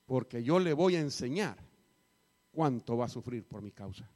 porque 0.08 0.44
yo 0.44 0.58
le 0.58 0.74
voy 0.74 0.96
a 0.96 1.00
enseñar 1.00 1.58
cuánto 2.52 2.98
va 2.98 3.06
a 3.06 3.10
sufrir 3.10 3.44
por 3.44 3.62
mi 3.62 3.72
causa. 3.72 4.10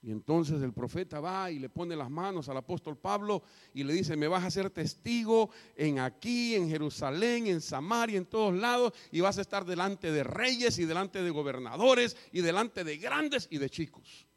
Y 0.00 0.12
entonces 0.12 0.62
el 0.62 0.72
profeta 0.72 1.18
va 1.18 1.50
y 1.50 1.58
le 1.58 1.68
pone 1.68 1.96
las 1.96 2.08
manos 2.08 2.48
al 2.48 2.56
apóstol 2.56 2.96
Pablo 2.96 3.42
y 3.74 3.82
le 3.82 3.92
dice, 3.92 4.16
me 4.16 4.28
vas 4.28 4.44
a 4.44 4.50
ser 4.50 4.70
testigo 4.70 5.50
en 5.74 5.98
aquí, 5.98 6.54
en 6.54 6.68
Jerusalén, 6.68 7.48
en 7.48 7.60
Samaria, 7.60 8.16
en 8.16 8.26
todos 8.26 8.54
lados, 8.54 8.92
y 9.10 9.20
vas 9.20 9.38
a 9.38 9.40
estar 9.40 9.64
delante 9.64 10.12
de 10.12 10.22
reyes 10.22 10.78
y 10.78 10.84
delante 10.84 11.20
de 11.20 11.30
gobernadores 11.30 12.16
y 12.30 12.42
delante 12.42 12.84
de 12.84 12.96
grandes 12.96 13.48
y 13.50 13.58
de 13.58 13.70
chicos. 13.70 14.28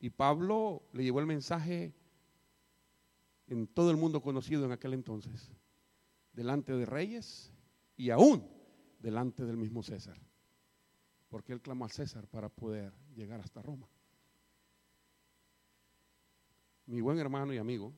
Y 0.00 0.08
Pablo 0.08 0.82
le 0.94 1.04
llevó 1.04 1.20
el 1.20 1.26
mensaje 1.26 1.92
en 3.48 3.66
todo 3.66 3.90
el 3.90 3.98
mundo 3.98 4.22
conocido 4.22 4.64
en 4.64 4.72
aquel 4.72 4.94
entonces, 4.94 5.52
delante 6.32 6.72
de 6.72 6.86
reyes 6.86 7.52
y 7.98 8.08
aún 8.08 8.48
delante 8.98 9.44
del 9.44 9.58
mismo 9.58 9.82
César, 9.82 10.18
porque 11.28 11.52
él 11.52 11.60
clamó 11.60 11.84
al 11.84 11.90
César 11.90 12.26
para 12.28 12.48
poder 12.48 12.94
llegar 13.14 13.40
hasta 13.40 13.60
Roma 13.60 13.86
mi 16.90 17.00
buen 17.00 17.20
hermano 17.20 17.54
y 17.54 17.58
amigo, 17.58 17.92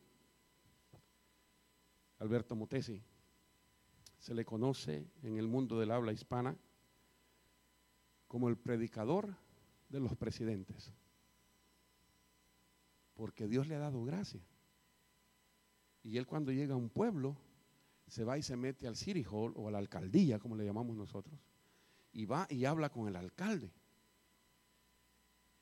Alberto 2.19 2.55
Mutesi, 2.55 3.03
se 4.19 4.35
le 4.35 4.45
conoce 4.45 5.07
en 5.23 5.39
el 5.39 5.49
mundo 5.49 5.81
del 5.81 5.91
habla 5.91 6.13
hispana 6.13 6.55
como 8.29 8.51
el 8.51 8.59
predicador 8.59 9.35
de 9.89 9.99
los 9.99 10.15
presidentes, 10.15 10.93
porque 13.15 13.49
Dios 13.49 13.67
le 13.67 13.77
ha 13.77 13.79
dado 13.79 14.05
gracia. 14.05 14.43
Y 16.03 16.19
él 16.19 16.27
cuando 16.27 16.53
llega 16.53 16.75
a 16.75 16.77
un 16.77 16.91
pueblo, 16.91 17.35
se 18.07 18.25
va 18.25 18.37
y 18.37 18.43
se 18.43 18.57
mete 18.57 18.87
al 18.87 18.97
city 18.97 19.25
hall 19.25 19.55
o 19.57 19.69
a 19.69 19.71
la 19.71 19.79
alcaldía, 19.79 20.39
como 20.39 20.55
le 20.55 20.67
llamamos 20.67 20.97
nosotros, 20.97 21.41
y 22.13 22.27
va 22.27 22.47
y 22.51 22.67
habla 22.67 22.91
con 22.91 23.09
el 23.09 23.17
alcalde 23.17 23.73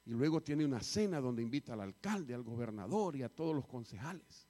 y 0.04 0.10
luego 0.10 0.42
tiene 0.42 0.64
una 0.64 0.80
cena 0.80 1.20
donde 1.20 1.42
invita 1.42 1.74
al 1.74 1.80
alcalde, 1.80 2.34
al 2.34 2.42
gobernador 2.42 3.16
y 3.16 3.22
a 3.22 3.28
todos 3.28 3.54
los 3.54 3.66
concejales. 3.66 4.48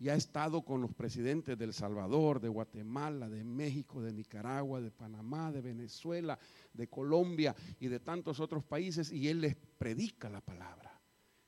Y 0.00 0.08
ha 0.10 0.14
estado 0.14 0.64
con 0.64 0.80
los 0.80 0.94
presidentes 0.94 1.58
de 1.58 1.64
El 1.64 1.74
Salvador, 1.74 2.40
de 2.40 2.48
Guatemala, 2.48 3.28
de 3.28 3.42
México, 3.42 4.00
de 4.00 4.12
Nicaragua, 4.12 4.80
de 4.80 4.92
Panamá, 4.92 5.50
de 5.50 5.60
Venezuela, 5.60 6.38
de 6.72 6.88
Colombia 6.88 7.54
y 7.80 7.88
de 7.88 7.98
tantos 7.98 8.38
otros 8.38 8.62
países. 8.62 9.10
Y 9.10 9.26
él 9.28 9.40
les 9.40 9.56
predica 9.56 10.30
la 10.30 10.40
palabra, 10.40 11.00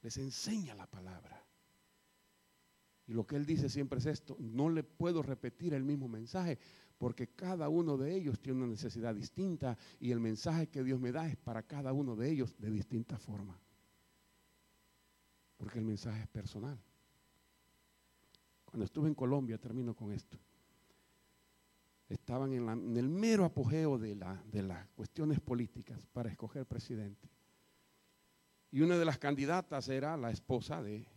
les 0.03 0.17
enseña 0.17 0.75
la 0.75 0.89
palabra. 0.89 1.47
Y 3.07 3.13
lo 3.13 3.25
que 3.25 3.37
él 3.37 3.47
dice 3.47 3.69
siempre 3.69 4.01
es 4.01 4.07
esto, 4.07 4.37
no 4.41 4.69
le 4.69 4.83
puedo 4.83 5.23
repetir 5.23 5.75
el 5.75 5.85
mismo 5.85 6.09
mensaje 6.09 6.59
porque 7.01 7.29
cada 7.29 7.71
uno 7.71 7.97
de 7.97 8.15
ellos 8.15 8.39
tiene 8.41 8.59
una 8.59 8.67
necesidad 8.67 9.15
distinta 9.15 9.75
y 10.01 10.11
el 10.11 10.21
mensaje 10.21 10.69
que 10.69 10.85
Dios 10.85 11.01
me 11.01 11.13
da 11.13 11.27
es 11.27 11.35
para 11.35 11.63
cada 11.63 11.95
uno 11.95 12.15
de 12.15 12.31
ellos 12.31 12.55
de 12.59 12.71
distinta 12.71 13.17
forma. 13.17 13.59
Porque 15.57 15.79
el 15.79 15.87
mensaje 15.87 16.21
es 16.21 16.29
personal. 16.29 16.79
Cuando 18.67 18.85
estuve 18.85 19.09
en 19.09 19.15
Colombia, 19.15 19.57
termino 19.57 19.95
con 19.95 20.13
esto, 20.13 20.39
estaban 22.11 22.53
en, 22.53 22.69
el 22.99 23.09
mero 23.09 23.47
apogeo 23.47 23.97
de, 23.97 24.15
las 24.15 24.87
cuestiones 24.89 25.41
políticas 25.41 26.07
para 26.13 26.29
escoger 26.29 26.67
presidente. 26.67 27.31
Y 28.73 28.83
una 28.83 28.99
de 28.99 29.07
las 29.07 29.17
candidatas 29.17 29.89
era 29.89 30.19
la 30.19 30.31
esposa 30.31 30.83
de, 30.83 31.09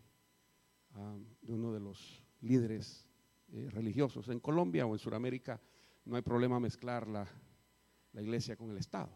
ah, 0.94 1.18
uno 1.42 1.74
de 1.74 1.82
los 1.82 2.24
líderes 2.40 3.06
eh, 3.54 3.70
religiosos 3.70 4.28
en 4.30 4.40
Colombia 4.40 4.88
o 4.88 4.94
en 4.94 5.00
Sudamérica 5.00 5.62
no 6.06 6.16
hay 6.16 6.24
problema 6.24 6.60
mezclar 6.60 7.08
la, 7.08 7.28
iglesia 8.16 8.56
con 8.56 8.72
el 8.72 8.78
Estado. 8.78 9.16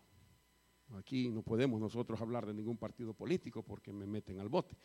Aquí 0.95 1.29
no 1.29 1.41
podemos 1.41 1.81
nosotros 1.81 2.21
hablar 2.21 2.45
de 2.45 2.53
ningún 2.53 2.77
partido 2.77 3.15
político 3.15 3.63
porque 3.63 3.91
me 3.91 4.05
meten 4.05 4.39
al 4.39 4.47
bote. 4.47 4.77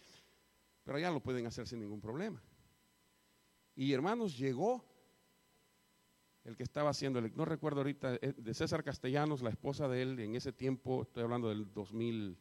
Pero 0.83 0.97
allá 0.97 1.11
lo 1.11 1.21
pueden 1.21 1.45
hacer 1.47 1.69
sin 1.69 1.81
ningún 1.81 2.01
problema. 2.01 2.43
Y 3.77 3.93
hermanos, 3.93 4.39
llegó 4.39 4.83
el 6.45 6.57
que 6.57 6.63
estaba 6.63 6.89
haciendo, 6.89 7.21
no 7.21 7.45
recuerdo 7.45 7.81
ahorita, 7.81 8.15
eh, 8.23 8.33
de 8.35 8.55
César 8.55 8.83
Castellanos, 8.83 9.43
la 9.43 9.51
esposa 9.51 9.87
de 9.87 10.01
él, 10.01 10.19
en 10.19 10.35
ese 10.35 10.55
tiempo, 10.55 11.03
estoy 11.03 11.25
hablando 11.25 11.51
del 11.51 11.71
2000, 11.75 12.39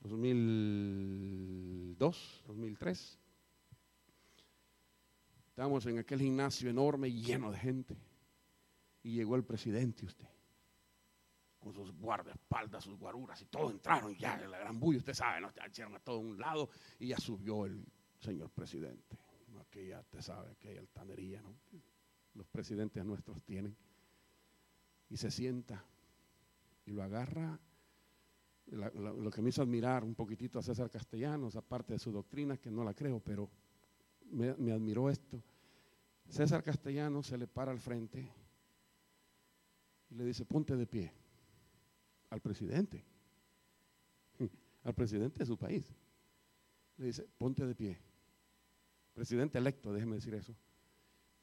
2002, 0.00 2.44
2003. 2.46 3.20
Estábamos 5.54 5.86
en 5.86 6.00
aquel 6.00 6.18
gimnasio 6.18 6.68
enorme 6.68 7.12
lleno 7.12 7.52
de 7.52 7.58
gente 7.58 7.96
y 9.04 9.14
llegó 9.14 9.36
el 9.36 9.44
presidente 9.44 10.04
usted. 10.04 10.26
con 11.60 11.72
sus 11.72 11.92
guardaespaldas, 11.92 12.82
sus 12.82 12.98
guaruras 12.98 13.40
y 13.40 13.44
todo 13.44 13.70
entraron 13.70 14.16
ya 14.16 14.34
en 14.34 14.50
la 14.50 14.58
gran 14.58 14.80
bulla, 14.80 14.98
usted 14.98 15.14
sabe, 15.14 15.40
¿no? 15.40 15.52
echaron 15.64 15.94
a 15.94 16.00
todo 16.00 16.18
un 16.18 16.40
lado 16.40 16.70
y 16.98 17.06
ya 17.06 17.18
subió 17.18 17.66
el 17.66 17.86
señor 18.18 18.50
presidente. 18.50 19.16
Aquella, 19.60 20.00
usted 20.00 20.22
sabe, 20.22 20.50
aquella 20.50 20.80
altanería, 20.80 21.40
¿no? 21.40 21.54
Los 22.34 22.48
presidentes 22.48 23.04
nuestros 23.04 23.40
tienen. 23.44 23.76
Y 25.08 25.16
se 25.16 25.30
sienta 25.30 25.84
y 26.84 26.90
lo 26.90 27.04
agarra. 27.04 27.60
lo 28.66 29.30
que 29.30 29.40
me 29.40 29.50
hizo 29.50 29.62
admirar 29.62 30.02
un 30.02 30.16
poquitito 30.16 30.58
a 30.58 30.62
César 30.62 30.90
Castellanos, 30.90 31.54
aparte 31.54 31.92
de 31.92 32.00
su 32.00 32.10
doctrina, 32.10 32.56
que 32.56 32.72
no 32.72 32.82
la 32.82 32.92
creo, 32.92 33.20
pero 33.20 33.48
me, 34.30 34.72
admiró 34.72 35.10
esto. 35.10 35.42
César 36.28 36.62
Castellanos 36.62 37.26
se 37.26 37.38
le 37.38 37.46
para 37.46 37.70
al 37.70 37.80
frente 37.80 38.32
y 40.10 40.14
le 40.14 40.24
dice, 40.24 40.44
ponte 40.44 40.76
de 40.76 40.86
pie 40.86 41.12
al 42.30 42.40
presidente, 42.40 43.04
al 44.84 44.94
presidente 44.94 45.40
de 45.40 45.46
su 45.46 45.56
país. 45.56 45.94
Le 46.96 47.06
dice, 47.06 47.28
ponte 47.38 47.66
de 47.66 47.74
pie. 47.74 47.98
Presidente 49.12 49.58
electo, 49.58 49.92
déjeme 49.92 50.16
decir 50.16 50.34
eso. 50.34 50.56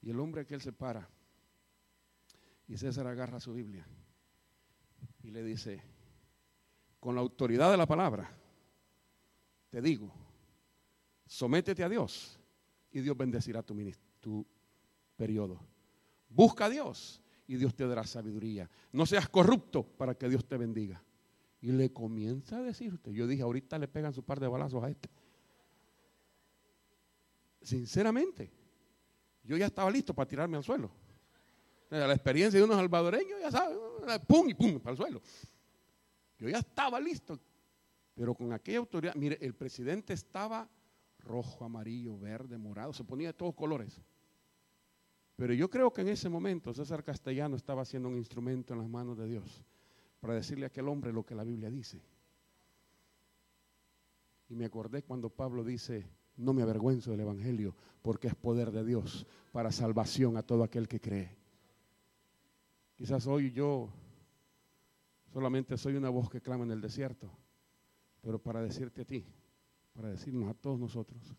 Y 0.02 0.10
el 0.10 0.20
hombre 0.20 0.46
que 0.46 0.56
él 0.56 0.62
se 0.62 0.74
para, 0.74 1.08
y 2.68 2.78
César 2.78 3.08
agarra 3.08 3.40
su 3.40 3.54
Biblia 3.54 3.86
y 5.24 5.30
le 5.30 5.44
dice, 5.44 5.82
con 7.00 7.16
la 7.16 7.22
autoridad 7.22 7.72
de 7.72 7.78
la 7.78 7.86
palabra, 7.86 8.30
te 9.70 9.82
digo, 9.82 10.12
sométete 11.26 11.84
a 11.84 11.90
Dios 11.90 12.41
y 12.92 13.02
Dios 13.02 13.18
bendecirá 13.18 13.64
tu, 13.64 13.76
tu 14.20 14.46
periodo. 15.16 15.60
Busca 16.30 16.66
a 16.66 16.70
Dios 16.70 17.22
y 17.48 17.56
Dios 17.56 17.76
te 17.76 17.86
dará 17.88 18.06
sabiduría. 18.06 18.70
No 18.92 19.06
seas 19.06 19.28
corrupto 19.30 19.84
para 19.84 20.16
que 20.16 20.30
Dios 20.30 20.46
te 20.46 20.58
bendiga. 20.58 21.04
Y 21.62 21.72
le 21.72 21.92
comienza 21.92 22.58
a 22.58 22.62
decirte, 22.62 23.14
yo 23.14 23.28
dije, 23.28 23.44
ahorita 23.44 23.78
le 23.78 23.88
pegan 23.88 24.14
su 24.14 24.24
par 24.24 24.40
de 24.40 24.48
balazos 24.48 24.84
a 24.84 24.90
este. 24.90 25.10
Sinceramente, 27.62 28.52
yo 29.44 29.58
ya 29.58 29.68
estaba 29.68 29.92
listo 29.92 30.14
para 30.14 30.28
tirarme 30.28 30.58
al 30.58 30.64
suelo. 30.64 30.90
La 31.90 32.14
experiencia 32.14 32.58
de 32.58 32.64
unos 32.64 32.78
salvadoreños, 32.78 33.40
ya 33.42 33.52
sabes, 33.52 33.78
pum 34.26 34.50
y 34.50 34.54
pum, 34.54 34.80
para 34.80 34.92
el 34.92 34.98
suelo. 34.98 35.22
Yo 36.40 36.50
ya 36.50 36.60
estaba 36.60 37.00
listo, 37.00 37.38
pero 38.16 38.34
con 38.34 38.54
aquella 38.54 38.80
autoridad, 38.80 39.14
mire, 39.16 39.38
el 39.42 39.54
presidente 39.54 40.14
estaba 40.14 40.68
rojo, 41.24 41.66
amarillo, 41.66 42.18
verde, 42.18 42.58
morado, 42.58 42.94
se 42.94 43.04
ponía 43.04 43.30
de 43.30 43.34
todos 43.34 43.56
colores. 43.56 44.02
Pero 45.36 45.54
yo 45.54 45.70
creo 45.70 45.92
que 45.92 46.02
en 46.02 46.10
ese 46.10 46.30
momento 46.30 46.74
César 46.74 47.04
Castellano 47.04 47.56
estaba 47.56 47.82
haciendo 47.82 48.10
un 48.10 48.18
instrumento 48.18 48.74
en 48.74 48.80
las 48.80 48.90
manos 48.90 49.18
de 49.18 49.28
Dios 49.28 49.64
para 50.20 50.36
decirle 50.36 50.66
a 50.66 50.68
aquel 50.68 50.88
hombre 50.88 51.12
lo 51.12 51.26
que 51.26 51.36
la 51.36 51.44
Biblia 51.44 51.70
dice. 51.70 52.00
Y 54.50 54.56
me 54.56 54.66
acordé 54.66 55.02
cuando 55.02 55.30
Pablo 55.30 55.64
dice, 55.64 56.06
no 56.38 56.54
me 56.54 56.62
avergüenzo 56.62 57.12
del 57.12 57.22
Evangelio 57.22 57.76
porque 58.02 58.28
es 58.28 58.36
poder 58.36 58.72
de 58.72 58.84
Dios 58.84 59.26
para 59.52 59.72
salvación 59.72 60.38
a 60.38 60.44
todo 60.44 60.64
aquel 60.64 60.88
que 60.88 61.00
cree. 61.00 61.36
Quizás 62.96 63.26
hoy 63.26 63.52
yo 63.52 63.90
solamente 65.34 65.78
soy 65.78 65.96
una 65.96 66.10
voz 66.10 66.30
que 66.30 66.42
clama 66.42 66.66
en 66.66 66.72
el 66.72 66.82
desierto, 66.82 67.32
pero 68.22 68.38
para 68.38 68.62
decirte 68.62 69.02
a 69.02 69.06
ti, 69.06 69.26
para 69.94 70.10
decirnos 70.10 70.50
a 70.50 70.54
todos 70.54 70.80
nosotros, 70.80 71.36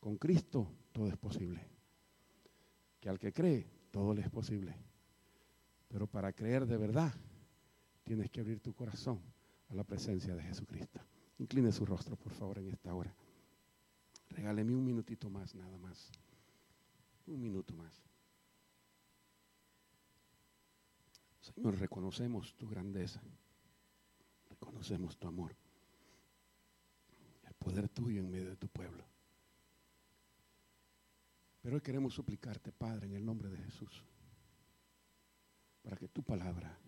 con 0.00 0.16
Cristo 0.16 0.68
todo 0.92 1.08
es 1.08 1.16
posible 1.16 1.76
que 3.00 3.08
al 3.08 3.18
que 3.18 3.32
cree 3.32 3.66
todo 3.90 4.14
le 4.14 4.22
es 4.22 4.30
posible. 4.30 4.74
Pero 5.88 6.06
para 6.06 6.32
creer 6.32 6.66
de 6.66 6.76
verdad, 6.76 7.14
tienes 8.02 8.30
que 8.30 8.40
abrir 8.40 8.60
tu 8.60 8.74
corazón 8.74 9.20
a 9.68 9.74
la 9.74 9.84
presencia 9.84 10.34
de 10.34 10.42
Jesucristo. 10.42 11.00
Incline 11.38 11.72
su 11.72 11.86
rostro, 11.86 12.16
por 12.16 12.32
favor, 12.32 12.58
en 12.58 12.68
esta 12.68 12.94
hora. 12.94 13.14
Regáleme 14.30 14.74
un 14.74 14.84
minutito 14.84 15.30
más, 15.30 15.54
nada 15.54 15.78
más. 15.78 16.10
Un 17.26 17.40
minuto 17.40 17.74
más. 17.74 18.02
Señor, 21.40 21.78
reconocemos 21.78 22.54
tu 22.56 22.68
grandeza. 22.68 23.22
Reconocemos 24.48 25.16
tu 25.16 25.28
amor. 25.28 25.54
Poder 27.66 27.88
tuyo 27.88 28.20
en 28.20 28.30
medio 28.30 28.50
de 28.50 28.56
tu 28.56 28.68
pueblo. 28.68 29.04
Pero 31.60 31.74
hoy 31.74 31.82
queremos 31.82 32.14
suplicarte, 32.14 32.70
Padre, 32.70 33.08
en 33.08 33.14
el 33.14 33.26
nombre 33.26 33.48
de 33.48 33.58
Jesús, 33.58 34.04
para 35.82 35.96
que 35.96 36.06
tu 36.06 36.22
palabra 36.22 36.78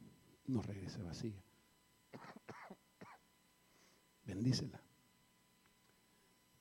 no 0.46 0.62
regrese 0.62 1.02
vacía. 1.02 1.42
Bendícela. 4.24 4.80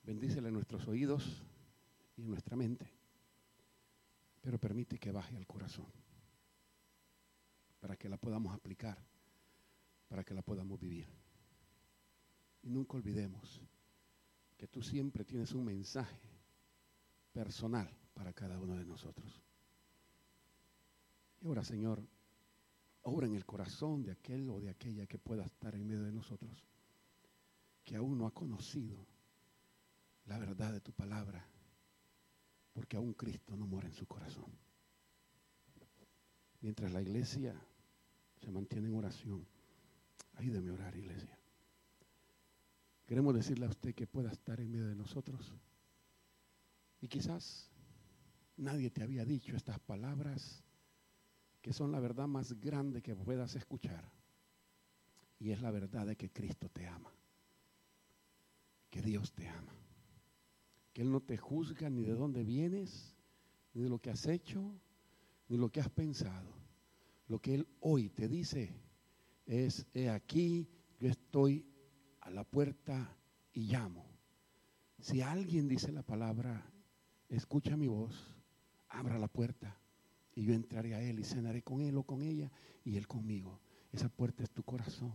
Bendícela 0.02 0.48
en 0.48 0.56
nuestros 0.56 0.88
oídos 0.88 1.44
y 2.16 2.24
en 2.24 2.32
nuestra 2.32 2.56
mente. 2.56 2.92
Pero 4.42 4.58
permite 4.58 4.98
que 4.98 5.12
baje 5.12 5.38
al 5.38 5.46
corazón. 5.46 5.86
Para 7.80 7.96
que 7.96 8.10
la 8.10 8.18
podamos 8.18 8.56
aplicar. 8.56 8.98
Para 10.08 10.24
que 10.24 10.34
la 10.34 10.42
podamos 10.42 10.80
vivir. 10.80 11.06
Y 12.64 12.72
nunca 12.72 12.98
olvidemos 12.98 13.62
que 14.58 14.68
tú 14.68 14.82
siempre 14.82 15.24
tienes 15.24 15.52
un 15.54 15.66
mensaje 15.66 16.20
personal 17.32 17.90
para 18.14 18.34
cada 18.34 18.60
uno 18.60 18.76
de 18.76 18.86
nosotros. 18.86 19.42
Y 21.42 21.48
ahora, 21.48 21.64
Señor, 21.64 22.04
obra 23.04 23.28
en 23.28 23.36
el 23.36 23.46
corazón 23.46 24.04
de 24.04 24.12
aquel 24.12 24.50
o 24.50 24.60
de 24.60 24.70
aquella 24.70 25.06
que 25.06 25.20
pueda 25.20 25.46
estar 25.46 25.76
en 25.76 25.86
medio 25.86 26.04
de 26.04 26.12
nosotros, 26.12 26.66
que 27.84 27.96
aún 27.96 28.18
no 28.18 28.26
ha 28.26 28.34
conocido 28.34 29.06
la 30.26 30.40
verdad 30.40 30.74
de 30.74 30.82
tu 30.82 30.92
palabra, 30.92 31.46
porque 32.74 32.98
aún 32.98 33.14
Cristo 33.14 33.56
no 33.56 33.68
mora 33.68 33.88
en 33.88 33.94
su 33.94 34.08
corazón. 34.08 34.52
Mientras 36.62 36.92
la 36.92 37.02
iglesia 37.02 37.56
se 38.42 38.52
mantiene 38.52 38.88
en 38.88 38.96
oración, 38.96 39.48
ayúdeme 40.34 40.72
a 40.72 40.74
orar, 40.74 40.96
iglesia. 40.96 41.37
Queremos 43.08 43.34
decirle 43.34 43.66
a 43.66 43.70
usted 43.70 43.96
que 43.96 44.06
pueda 44.06 44.32
estar 44.32 44.60
en 44.60 44.70
medio 44.70 44.88
de 44.88 44.96
nosotros 44.96 45.56
y 47.02 47.08
quizás 47.08 47.72
Nadie 48.58 48.90
te 48.90 49.04
había 49.04 49.24
dicho 49.24 49.56
estas 49.56 49.80
palabras 49.80 50.64
que 51.62 51.74
son 51.74 51.92
la 51.92 52.00
verdad 52.00 52.28
más 52.28 52.60
grande 52.60 53.04
que 53.04 53.16
puedas 53.16 53.56
escuchar. 53.56 54.12
Y 55.40 55.52
es 55.52 55.62
la 55.62 55.70
verdad 55.70 56.08
de 56.08 56.16
que 56.16 56.32
Cristo 56.32 56.68
te 56.70 56.88
ama. 56.88 57.14
Que 58.90 59.02
Dios 59.02 59.32
te 59.34 59.48
ama. 59.48 59.74
Que 60.92 61.04
Él 61.04 61.12
no 61.12 61.22
te 61.22 61.38
juzga 61.38 61.88
ni 61.90 62.04
de 62.04 62.14
dónde 62.14 62.44
vienes, 62.44 63.16
ni 63.74 63.84
de 63.84 63.90
lo 63.90 64.00
que 64.00 64.10
has 64.10 64.26
hecho, 64.26 64.74
ni 65.50 65.58
lo 65.58 65.70
que 65.70 65.82
has 65.82 65.90
pensado. 65.90 66.52
Lo 67.28 67.40
que 67.40 67.54
Él 67.54 67.68
hoy 67.82 68.10
te 68.10 68.28
dice 68.28 68.74
es, 69.46 69.86
he 69.94 70.10
aquí, 70.10 70.68
yo 71.00 71.10
estoy 71.10 71.64
a 72.28 72.30
la 72.30 72.44
puerta 72.44 73.18
y 73.54 73.62
llamo. 73.72 74.06
Si 75.00 75.22
alguien 75.22 75.70
dice 75.70 75.94
la 75.94 76.04
palabra, 76.04 76.70
escucha 77.30 77.78
mi 77.78 77.88
voz 77.88 78.34
abra 78.90 79.18
la 79.18 79.28
puerta 79.28 79.80
y 80.36 80.44
yo 80.44 80.54
entraré 80.54 80.94
a 80.94 81.02
Él 81.02 81.20
y 81.20 81.24
cenaré 81.24 81.62
con 81.62 81.82
Él 81.82 81.98
o 81.98 82.04
con 82.04 82.22
ella 82.22 82.52
y 82.84 82.98
Él 82.98 83.08
conmigo. 83.08 83.62
Esa 83.92 84.10
puerta 84.10 84.44
es 84.44 84.52
tu 84.52 84.64
corazón. 84.64 85.14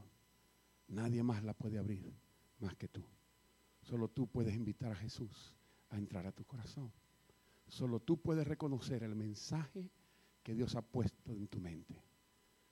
Nadie 0.89 1.23
más 1.23 1.43
la 1.45 1.55
puede 1.55 1.79
abrir 1.79 2.13
más 2.59 2.75
que 2.77 2.89
tú. 2.89 3.05
Solo 3.83 4.09
tú 4.09 4.27
puedes 4.27 4.55
invitar 4.55 4.93
a 4.93 4.97
Jesús 4.97 5.55
a 5.91 5.99
entrar 5.99 6.27
a 6.27 6.33
tu 6.33 6.45
corazón. 6.45 6.93
Solo 7.69 8.01
tú 8.01 8.21
puedes 8.21 8.47
reconocer 8.47 9.03
el 9.03 9.15
mensaje 9.15 9.91
que 10.43 10.55
Dios 10.55 10.77
ha 10.77 10.83
puesto 10.83 11.35
en 11.35 11.47
tu 11.49 11.61
mente. 11.61 12.03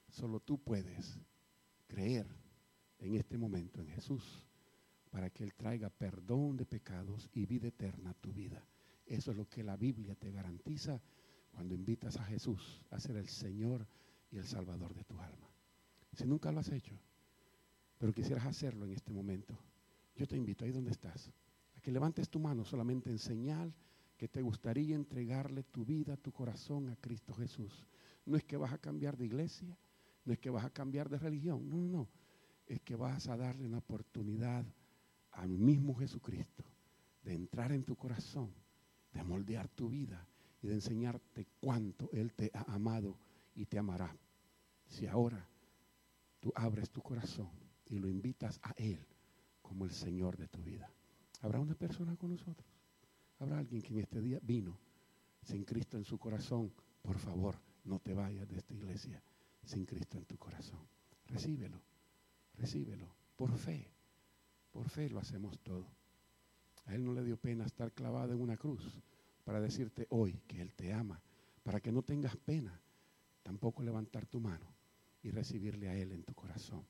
Solo 0.08 0.40
tú 0.40 0.58
puedes 0.58 1.20
creer 1.86 2.26
en 3.00 3.16
este 3.16 3.36
momento 3.36 3.80
en 3.80 3.88
Jesús 3.88 4.46
para 5.10 5.30
que 5.30 5.42
Él 5.44 5.54
traiga 5.54 5.90
perdón 5.90 6.56
de 6.56 6.66
pecados 6.66 7.28
y 7.32 7.46
vida 7.46 7.68
eterna 7.68 8.10
a 8.10 8.14
tu 8.14 8.32
vida. 8.32 8.64
Eso 9.06 9.32
es 9.32 9.36
lo 9.36 9.48
que 9.48 9.64
la 9.64 9.76
Biblia 9.76 10.14
te 10.14 10.30
garantiza 10.30 11.00
cuando 11.50 11.74
invitas 11.74 12.16
a 12.16 12.24
Jesús 12.24 12.82
a 12.90 13.00
ser 13.00 13.16
el 13.16 13.28
Señor 13.28 13.86
y 14.30 14.38
el 14.38 14.46
Salvador 14.46 14.94
de 14.94 15.04
tu 15.04 15.18
alma. 15.18 15.48
Si 16.12 16.24
nunca 16.24 16.52
lo 16.52 16.60
has 16.60 16.70
hecho, 16.70 16.94
pero 17.98 18.12
quisieras 18.12 18.46
hacerlo 18.46 18.84
en 18.84 18.92
este 18.92 19.12
momento, 19.12 19.58
yo 20.14 20.26
te 20.26 20.36
invito 20.36 20.64
ahí 20.64 20.70
donde 20.70 20.90
estás, 20.90 21.32
a 21.76 21.80
que 21.80 21.90
levantes 21.90 22.28
tu 22.28 22.38
mano 22.38 22.64
solamente 22.64 23.10
en 23.10 23.18
señal 23.18 23.74
que 24.16 24.28
te 24.28 24.42
gustaría 24.42 24.94
entregarle 24.94 25.62
tu 25.64 25.84
vida, 25.84 26.16
tu 26.16 26.30
corazón 26.30 26.88
a 26.88 26.96
Cristo 26.96 27.34
Jesús. 27.34 27.86
No 28.26 28.36
es 28.36 28.44
que 28.44 28.56
vas 28.56 28.72
a 28.72 28.78
cambiar 28.78 29.16
de 29.16 29.24
iglesia, 29.24 29.76
no 30.24 30.32
es 30.32 30.38
que 30.38 30.50
vas 30.50 30.64
a 30.64 30.70
cambiar 30.70 31.08
de 31.08 31.18
religión, 31.18 31.68
no, 31.68 31.76
no, 31.76 31.88
no. 31.88 32.08
Es 32.70 32.80
que 32.82 32.94
vas 32.94 33.26
a 33.28 33.36
darle 33.36 33.66
una 33.66 33.78
oportunidad 33.78 34.64
al 35.32 35.48
mismo 35.48 35.92
Jesucristo 35.96 36.62
de 37.24 37.34
entrar 37.34 37.72
en 37.72 37.82
tu 37.82 37.96
corazón 37.96 38.54
de 39.12 39.24
moldear 39.24 39.68
tu 39.68 39.88
vida 39.88 40.24
y 40.62 40.68
de 40.68 40.74
enseñarte 40.74 41.48
cuánto 41.58 42.08
Él 42.12 42.32
te 42.32 42.52
ha 42.54 42.62
amado 42.72 43.18
y 43.56 43.66
te 43.66 43.76
amará. 43.76 44.16
Si 44.86 45.08
ahora 45.08 45.44
tú 46.38 46.52
abres 46.54 46.90
tu 46.90 47.02
corazón 47.02 47.50
y 47.86 47.98
lo 47.98 48.08
invitas 48.08 48.60
a 48.62 48.72
Él 48.76 49.04
como 49.62 49.84
el 49.84 49.90
Señor 49.90 50.36
de 50.36 50.46
tu 50.46 50.62
vida. 50.62 50.88
¿Habrá 51.40 51.58
una 51.58 51.74
persona 51.74 52.14
con 52.14 52.30
nosotros? 52.30 52.68
¿Habrá 53.40 53.58
alguien 53.58 53.82
que 53.82 53.94
en 53.94 53.98
este 53.98 54.20
día 54.20 54.38
vino 54.42 54.78
sin 55.42 55.64
Cristo 55.64 55.96
en 55.96 56.04
su 56.04 56.18
corazón? 56.18 56.72
Por 57.02 57.18
favor, 57.18 57.58
no 57.82 57.98
te 57.98 58.14
vayas 58.14 58.46
de 58.48 58.58
esta 58.58 58.74
iglesia 58.74 59.20
sin 59.64 59.86
Cristo 59.86 60.18
en 60.18 60.24
tu 60.26 60.36
corazón. 60.36 60.86
Recíbelo, 61.26 61.80
recíbelo, 62.54 63.14
por 63.36 63.56
fe. 63.56 63.90
Por 64.70 64.88
fe 64.88 65.08
lo 65.08 65.18
hacemos 65.18 65.58
todo. 65.60 65.86
A 66.86 66.94
Él 66.94 67.04
no 67.04 67.12
le 67.12 67.24
dio 67.24 67.36
pena 67.36 67.66
estar 67.66 67.92
clavado 67.92 68.32
en 68.32 68.40
una 68.40 68.56
cruz 68.56 68.82
para 69.44 69.60
decirte 69.60 70.06
hoy 70.10 70.40
que 70.46 70.60
Él 70.60 70.74
te 70.74 70.92
ama, 70.92 71.20
para 71.62 71.80
que 71.80 71.92
no 71.92 72.02
tengas 72.02 72.36
pena, 72.36 72.80
tampoco 73.42 73.82
levantar 73.82 74.26
tu 74.26 74.40
mano 74.40 74.66
y 75.22 75.30
recibirle 75.30 75.88
a 75.88 75.96
Él 75.96 76.12
en 76.12 76.22
tu 76.22 76.34
corazón. 76.34 76.84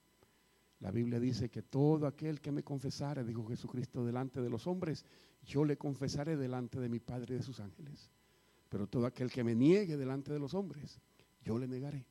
La 0.81 0.91
Biblia 0.91 1.21
dice 1.21 1.51
que 1.51 1.63
todo 1.63 2.07
aquel 2.07 2.41
que 2.41 2.53
me 2.53 2.63
confesare, 2.63 3.25
dijo 3.25 3.47
Jesucristo, 3.47 4.05
delante 4.05 4.41
de 4.41 4.49
los 4.49 4.67
hombres, 4.67 5.05
yo 5.43 5.65
le 5.65 5.77
confesaré 5.77 6.37
delante 6.37 6.81
de 6.81 6.89
mi 6.89 7.01
Padre 7.01 7.35
y 7.35 7.39
de 7.39 7.43
sus 7.43 7.61
ángeles. 7.61 8.11
Pero 8.69 8.87
todo 8.87 9.07
aquel 9.07 9.31
que 9.31 9.45
me 9.45 9.55
niegue 9.55 9.97
delante 9.97 10.33
de 10.33 10.39
los 10.39 10.55
hombres, 10.55 11.01
yo 11.43 11.59
le 11.59 11.69
negaré 11.69 12.07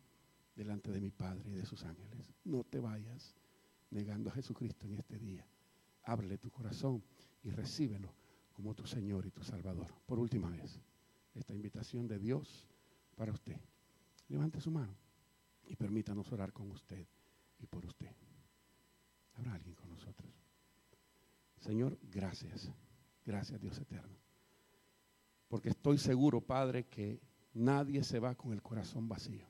delante 0.60 0.92
de 0.92 1.00
mi 1.00 1.10
Padre 1.10 1.52
y 1.52 1.54
de 1.54 1.66
sus 1.66 1.86
ángeles. 1.86 2.34
No 2.44 2.66
te 2.66 2.80
vayas 2.80 3.34
negando 3.92 4.30
a 4.30 4.34
Jesucristo 4.34 4.86
en 4.88 4.96
este 4.96 5.18
día. 5.18 5.48
Ábrele 6.04 6.38
tu 6.38 6.52
corazón 6.52 7.02
y 7.44 7.50
recíbelo 7.50 8.14
como 8.52 8.76
tu 8.76 8.86
Señor 8.86 9.26
y 9.26 9.32
tu 9.32 9.42
Salvador. 9.42 9.88
Por 10.06 10.20
última 10.20 10.50
vez, 10.50 10.78
esta 11.34 11.54
invitación 11.54 12.10
de 12.10 12.20
Dios 12.20 12.68
para 13.16 13.32
usted. 13.32 13.58
Levante 14.28 14.60
su 14.60 14.70
mano 14.70 14.94
y 15.66 15.78
permítanos 15.78 16.30
orar 16.34 16.52
con 16.52 16.70
usted 16.72 17.08
y 17.60 17.66
por 17.66 17.86
usted. 17.86 18.14
Habrá 19.36 19.54
alguien 19.54 19.76
con 19.76 19.90
nosotros. 19.90 20.30
Señor, 21.60 21.98
gracias. 22.02 22.70
Gracias 23.26 23.62
Dios 23.62 23.80
eterno. 23.80 24.18
Porque 25.48 25.70
estoy 25.70 25.98
seguro, 25.98 26.42
Padre, 26.42 26.86
que 26.88 27.22
nadie 27.54 28.04
se 28.04 28.20
va 28.20 28.36
con 28.36 28.52
el 28.52 28.62
corazón 28.62 29.08
vacío. 29.08 29.48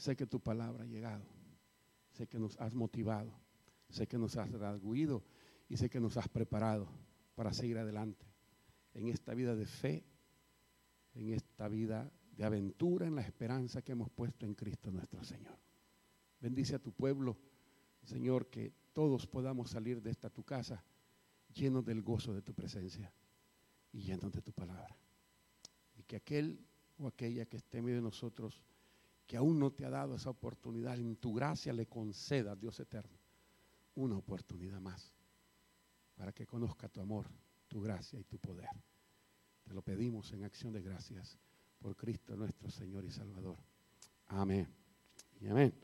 Sé 0.00 0.16
que 0.16 0.26
tu 0.26 0.40
palabra 0.40 0.84
ha 0.84 0.86
llegado. 0.86 1.26
Sé 2.12 2.26
que 2.26 2.38
nos 2.38 2.58
has 2.58 2.74
motivado. 2.74 3.34
Sé 3.90 4.06
que 4.06 4.16
nos 4.16 4.34
has 4.38 4.50
redarguido 4.50 5.22
y 5.68 5.76
sé 5.76 5.90
que 5.90 6.00
nos 6.00 6.16
has 6.16 6.26
preparado 6.26 6.88
para 7.34 7.52
seguir 7.52 7.76
adelante 7.76 8.24
en 8.94 9.08
esta 9.08 9.34
vida 9.34 9.54
de 9.54 9.66
fe, 9.66 10.06
en 11.12 11.34
esta 11.34 11.68
vida 11.68 12.10
de 12.34 12.44
aventura, 12.44 13.08
en 13.08 13.14
la 13.14 13.20
esperanza 13.20 13.82
que 13.82 13.92
hemos 13.92 14.08
puesto 14.08 14.46
en 14.46 14.54
Cristo 14.54 14.90
nuestro 14.90 15.22
Señor. 15.22 15.58
Bendice 16.40 16.76
a 16.76 16.78
tu 16.78 16.92
pueblo, 16.92 17.36
Señor, 18.02 18.48
que 18.48 18.72
todos 18.94 19.26
podamos 19.26 19.68
salir 19.68 20.00
de 20.00 20.12
esta 20.12 20.30
tu 20.30 20.44
casa 20.44 20.82
llenos 21.52 21.84
del 21.84 22.00
gozo 22.00 22.32
de 22.32 22.40
tu 22.40 22.54
presencia 22.54 23.12
y 23.92 24.00
llenos 24.00 24.32
de 24.32 24.40
tu 24.40 24.52
palabra. 24.52 24.96
Y 25.94 26.04
que 26.04 26.16
aquel 26.16 26.64
o 26.96 27.06
aquella 27.06 27.44
que 27.44 27.58
esté 27.58 27.78
en 27.78 27.84
medio 27.84 27.98
de 27.98 28.04
nosotros, 28.04 28.62
que 29.30 29.36
aún 29.36 29.60
no 29.60 29.70
te 29.70 29.84
ha 29.84 29.90
dado 29.90 30.16
esa 30.16 30.28
oportunidad, 30.28 30.98
en 30.98 31.14
tu 31.14 31.32
gracia 31.32 31.72
le 31.72 31.86
conceda, 31.86 32.56
Dios 32.56 32.80
eterno, 32.80 33.16
una 33.94 34.16
oportunidad 34.16 34.80
más 34.80 35.14
para 36.16 36.32
que 36.32 36.48
conozca 36.48 36.88
tu 36.88 37.00
amor, 37.00 37.28
tu 37.68 37.80
gracia 37.80 38.18
y 38.18 38.24
tu 38.24 38.40
poder. 38.40 38.68
Te 39.62 39.72
lo 39.72 39.82
pedimos 39.82 40.32
en 40.32 40.42
acción 40.42 40.72
de 40.72 40.82
gracias 40.82 41.38
por 41.78 41.94
Cristo 41.94 42.34
nuestro 42.34 42.68
Señor 42.70 43.04
y 43.04 43.12
Salvador. 43.12 43.56
Amén. 44.26 44.66
Y 45.40 45.46
amén. 45.46 45.72